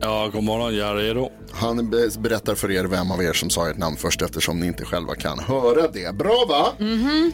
Ja, 0.00 0.30
god 0.32 0.42
morgon, 0.44 0.76
jag 0.76 0.88
är 0.90 0.94
redo. 0.94 1.30
Han 1.52 1.90
be- 1.90 2.08
berättar 2.18 2.54
för 2.54 2.70
er 2.70 2.84
vem 2.84 3.10
av 3.10 3.22
er 3.22 3.32
som 3.32 3.50
sa 3.50 3.68
ert 3.70 3.76
namn 3.78 3.96
först 3.96 4.22
eftersom 4.22 4.60
ni 4.60 4.66
inte 4.66 4.84
själva 4.84 5.14
kan 5.14 5.38
höra 5.38 5.88
det. 5.88 6.14
Bra 6.14 6.44
va? 6.48 6.66
Mhm. 6.78 7.32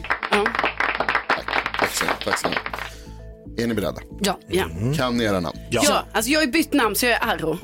Tack 1.79 1.89
så 1.93 2.03
mycket. 2.05 2.25
Tack 2.25 2.37
så 2.39 2.47
mycket. 2.47 3.59
Är 3.63 3.67
ni 3.67 3.73
beredda? 3.73 4.01
Ja. 4.21 4.39
ja. 4.47 4.65
Kan 4.97 5.17
ni 5.17 5.23
era 5.23 5.39
namn? 5.39 5.57
Ja. 5.69 6.03
alltså 6.13 6.31
jag 6.31 6.39
har 6.39 6.47
bytt 6.47 6.73
namn 6.73 6.95
så 6.95 7.05
jag 7.05 7.13
är 7.13 7.33
Arro. 7.33 7.57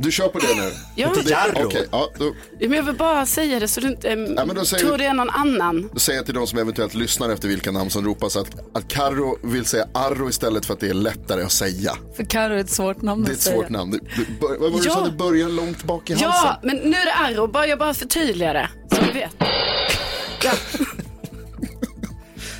Du 0.00 0.12
kör 0.12 0.28
på 0.28 0.38
det 0.38 0.54
nu? 0.56 0.72
Ja. 0.94 1.12
Det- 1.14 1.30
Jarro. 1.30 1.66
Okej, 1.66 1.86
ja, 1.92 2.10
då, 2.18 2.34
Men 2.60 2.72
jag 2.72 2.82
vill 2.82 2.94
bara 2.94 3.26
säga 3.26 3.60
det 3.60 3.68
så 3.68 3.80
du 3.80 3.88
inte 3.88 4.08
äm, 4.10 4.22
men 4.24 4.54
då 4.54 4.64
säger 4.64 4.84
tror 4.84 4.98
det 4.98 5.04
är 5.04 5.14
någon 5.14 5.30
annan. 5.30 5.90
då 5.92 5.98
säger 5.98 6.18
jag 6.18 6.26
till 6.26 6.34
de 6.34 6.46
som 6.46 6.58
eventuellt 6.58 6.94
lyssnar 6.94 7.30
efter 7.30 7.48
vilka 7.48 7.70
namn 7.70 7.90
som 7.90 8.04
ropas 8.04 8.36
att, 8.36 8.48
att 8.74 8.88
Karo 8.88 9.38
vill 9.42 9.64
säga 9.64 9.86
Arro 9.94 10.28
istället 10.28 10.66
för 10.66 10.74
att 10.74 10.80
det 10.80 10.88
är 10.88 10.94
lättare 10.94 11.42
att 11.42 11.52
säga. 11.52 11.92
För 12.16 12.24
Carro 12.24 12.54
är 12.54 12.58
ett 12.58 12.70
svårt 12.70 13.02
namn 13.02 13.24
Det 13.24 13.30
är 13.30 13.32
att 13.32 13.36
ett 13.36 13.42
säga. 13.42 13.56
svårt 13.56 13.68
namn. 13.68 13.90
Du, 13.90 13.98
du, 14.16 14.26
bör, 14.40 14.48
vad 14.48 14.72
var 14.72 14.78
det 14.78 14.84
du 14.84 14.88
Ja. 14.88 14.94
sa? 14.94 15.04
Det 15.04 15.12
börjar 15.12 15.48
långt 15.48 15.84
bak 15.84 16.10
i 16.10 16.12
halsen. 16.12 16.30
Ja, 16.32 16.60
men 16.62 16.76
nu 16.76 16.96
är 16.96 17.06
det 17.06 17.14
Arro. 17.14 17.46
Bara, 17.46 17.66
jag 17.66 17.78
bara 17.78 17.94
förtydligar 17.94 18.54
det. 18.54 18.68
Så 18.96 19.02
du 19.06 19.12
vet. 19.12 19.30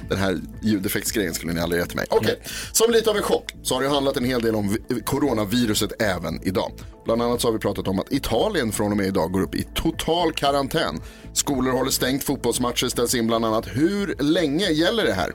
Den 0.09 0.19
här 0.19 0.41
ljudeffektsgrejen 0.63 1.35
skulle 1.35 1.53
ni 1.53 1.61
aldrig 1.61 1.81
gett 1.81 1.95
mig. 1.95 2.07
Okej, 2.11 2.41
som 2.73 2.91
lite 2.91 3.11
av 3.11 3.17
en 3.17 3.23
chock 3.23 3.55
så 3.63 3.75
har 3.75 3.83
det 3.83 3.89
handlat 3.89 4.17
en 4.17 4.25
hel 4.25 4.43
del 4.43 4.55
om 4.55 4.77
vi- 4.89 5.01
coronaviruset 5.01 6.03
även 6.03 6.43
idag. 6.43 6.73
Bland 7.05 7.23
annat 7.23 7.41
så 7.41 7.49
har 7.49 7.53
vi 7.53 7.59
pratat 7.59 7.89
om 7.89 7.99
att 8.01 8.13
Italien 8.13 8.73
från 8.73 8.91
och 8.91 8.97
med 8.97 9.07
idag 9.07 9.33
går 9.33 9.41
upp 9.43 9.55
i 9.55 9.67
total 9.75 10.33
karantän. 10.33 11.01
Skolor 11.33 11.73
håller 11.73 11.91
stängt, 11.91 12.25
fotbollsmatcher 12.25 12.89
ställs 12.89 13.15
in 13.15 13.27
bland 13.27 13.45
annat. 13.45 13.67
Hur 13.67 14.15
länge 14.19 14.67
gäller 14.71 15.05
det 15.05 15.13
här? 15.13 15.33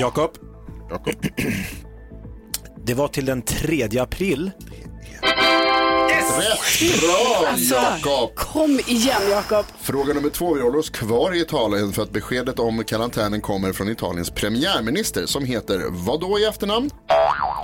Jakob. 0.00 0.30
Jakob. 0.90 1.14
Det 2.86 2.94
var 2.94 3.08
till 3.08 3.24
den 3.24 3.42
3 3.42 3.98
april. 4.00 4.50
Rätt! 6.38 7.00
Bra 7.00 7.46
Alltså, 7.48 7.74
Jakob! 7.74 8.34
Kom 8.36 8.80
igen 8.86 9.20
Jakob. 9.30 9.66
Fråga 9.80 10.14
nummer 10.14 10.30
två, 10.30 10.54
vi 10.54 10.60
håller 10.62 10.78
oss 10.78 10.90
kvar 10.90 11.34
i 11.34 11.40
Italien 11.40 11.92
för 11.92 12.02
att 12.02 12.10
beskedet 12.10 12.58
om 12.58 12.84
karantänen 12.84 13.40
kommer 13.40 13.72
från 13.72 13.88
Italiens 13.88 14.30
premiärminister 14.30 15.26
som 15.26 15.44
heter 15.44 15.82
vad 15.90 16.20
då 16.20 16.38
i 16.38 16.44
efternamn? 16.44 16.90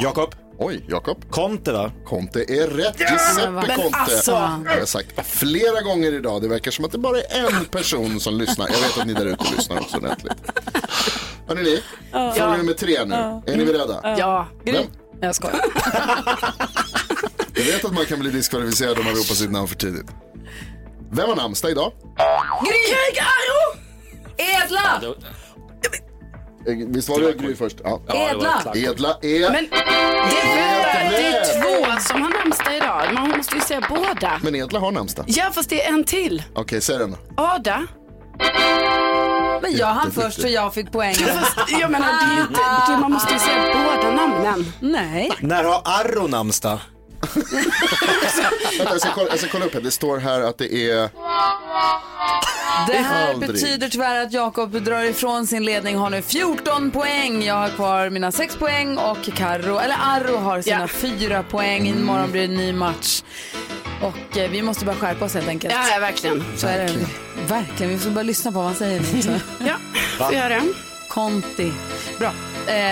Jakob. 0.01 0.35
Oj, 0.59 0.85
Jakob. 0.89 1.31
Conte 1.31 1.73
va? 1.73 1.93
Conte 2.07 2.41
är 2.41 2.67
rätt. 2.67 2.95
Ja! 2.99 3.07
Giuseppe 3.11 3.75
Conte. 3.83 3.99
alltså! 3.99 4.31
Jag 4.65 4.79
har 4.79 4.85
sagt 4.87 5.27
flera 5.27 5.81
gånger 5.83 6.13
idag. 6.15 6.43
Det 6.43 6.49
verkar 6.49 6.71
som 6.71 6.85
att 6.85 6.93
det 6.93 6.99
bara 6.99 7.21
är 7.21 7.47
en 7.57 7.65
person 7.65 8.21
som 8.21 8.35
lyssnar. 8.39 8.69
Jag 8.69 8.79
vet 8.81 8.99
att 8.99 9.07
ni 9.07 9.13
där 9.15 9.27
ute 9.27 9.45
lyssnar 9.57 9.81
också 9.81 9.97
ordentligt. 9.97 10.33
Hörrni 11.49 11.63
ni, 11.63 11.83
Ja. 12.13 12.33
fråga 12.37 12.51
Ja. 12.51 12.57
nummer 12.57 12.73
tre 12.73 13.05
nu. 13.05 13.15
Ja. 13.15 13.43
Är 13.47 13.57
ni 13.57 13.65
beredda? 13.65 14.01
Ja. 14.19 14.47
Vem? 14.65 14.85
Jag 15.21 15.35
skojar. 15.35 15.61
Jag 17.61 17.67
vet 17.73 17.85
att 17.85 17.93
man 17.95 18.07
kan 18.07 18.19
bli 18.21 18.31
diskvalificerad 18.31 18.99
om 18.99 19.05
man 19.05 19.15
ropar 19.15 19.35
sitt 19.35 19.51
namn 19.51 19.69
för 19.69 19.77
tidigt. 19.77 20.07
Vem 21.13 21.29
har 21.29 21.37
namnsdag 21.37 21.71
idag? 21.71 21.93
Gry! 22.63 23.21
Arro! 23.21 23.81
Edla! 24.37 25.15
Eh, 26.67 26.75
Visst 26.89 27.09
var 27.09 27.21
det 27.21 27.33
Gry 27.33 27.57
först? 27.57 27.77
Ja. 27.85 28.01
Edla. 28.09 28.73
Edla 28.75 29.19
är... 29.23 29.51
Men 29.53 29.69
det 29.71 30.41
är, 30.41 31.11
det 31.11 31.27
är 31.27 31.45
två 31.63 32.01
som 32.01 32.23
har 32.23 32.31
namnsdag 32.45 32.77
idag. 32.77 33.15
Man 33.15 33.31
måste 33.37 33.55
ju 33.55 33.61
säga 33.61 33.87
båda. 33.89 34.41
Men 34.43 34.55
Edla 34.57 34.79
har 34.79 34.93
namnsdag. 34.93 35.25
Ja, 35.29 35.51
fast 35.53 35.71
det 35.71 35.85
är 35.85 35.93
en 35.93 36.05
till. 36.05 36.43
Okej, 36.55 36.81
säg 36.81 36.99
den 36.99 37.11
då. 37.11 37.43
Ada. 37.43 37.87
Men 39.63 39.77
jag 39.77 39.87
hann 39.87 40.11
först 40.13 40.41
så 40.41 40.49
jag 40.49 40.75
fick 40.75 40.93
poäng. 40.93 41.15
Fast 41.15 41.59
jag 41.81 41.91
menar, 41.91 42.07
det 42.07 42.33
är 42.35 42.37
ju 42.37 42.43
inte, 42.43 43.01
man 43.01 43.13
måste 43.13 43.33
ju 43.35 43.41
säga 43.41 43.75
båda 43.75 44.13
namnen. 44.17 44.73
Nej. 44.81 45.31
När 45.41 45.65
har 45.65 45.83
Arro 45.85 46.27
namnsdag? 46.27 46.79
Vänta, 47.21 48.93
jag 48.93 49.01
ska, 49.01 49.11
kolla, 49.15 49.29
jag 49.31 49.39
ska 49.39 49.49
kolla 49.49 49.65
upp 49.65 49.75
här. 49.75 49.81
Det 49.81 49.91
står 49.91 50.19
här 50.19 50.41
att 50.41 50.59
det 50.59 50.75
är... 50.91 51.11
Det 52.87 52.97
här 52.97 53.31
Aldrig. 53.31 53.53
betyder 53.53 53.89
tyvärr 53.89 54.23
att 54.23 54.33
Jakob 54.33 54.83
drar 54.83 55.03
ifrån 55.03 55.47
sin 55.47 55.65
ledning, 55.65 55.97
har 55.97 56.11
nu 56.11 56.23
14 56.23 56.91
poäng. 56.91 57.43
Jag 57.45 57.55
har 57.55 57.69
kvar 57.69 58.11
mina 58.11 58.33
6 58.33 58.57
poäng 58.57 58.99
och 58.99 59.19
Karo, 59.37 59.79
eller 59.79 59.97
Arro 60.01 60.37
har 60.37 60.63
sina 60.63 60.81
Ja. 60.81 60.89
4 60.89 61.43
poäng. 61.43 61.89
Imorgon 61.89 62.31
blir 62.31 62.41
det 62.49 62.55
en 62.55 62.57
ny 62.57 62.73
match. 62.73 63.23
Och 64.03 64.37
eh, 64.39 64.51
vi 64.51 64.63
måste 64.63 64.85
bara 64.85 64.97
skärpa 64.97 65.25
oss 65.25 65.35
helt 65.35 65.49
enkelt. 65.49 65.75
Ja, 65.75 65.89
ja, 65.95 65.99
verkligen. 66.01 66.45
Så 66.57 66.67
är 66.67 66.79
det. 66.79 66.95
Verkligen, 67.49 67.93
vi 67.93 67.99
får 67.99 68.11
bara 68.11 68.23
lyssna 68.23 68.53
på 68.53 68.59
vad 68.59 68.67
han 68.67 68.75
säger 68.75 69.01
nu. 69.01 69.23
Så. 69.23 69.31
Ja, 69.67 69.75
får 70.19 70.35
göra 70.35 70.49
det. 70.49 70.63
Conti. 71.09 71.73
Bra. 72.19 72.29
Eh, 72.29 72.33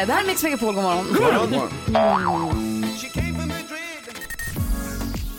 det 0.06 0.12
här 0.12 0.22
är 0.22 0.26
Mix 0.26 0.42
Megapol, 0.42 0.74
god 0.74 0.84
morgon. 0.84 1.06
God 1.10 1.92
morgon. 1.92 2.67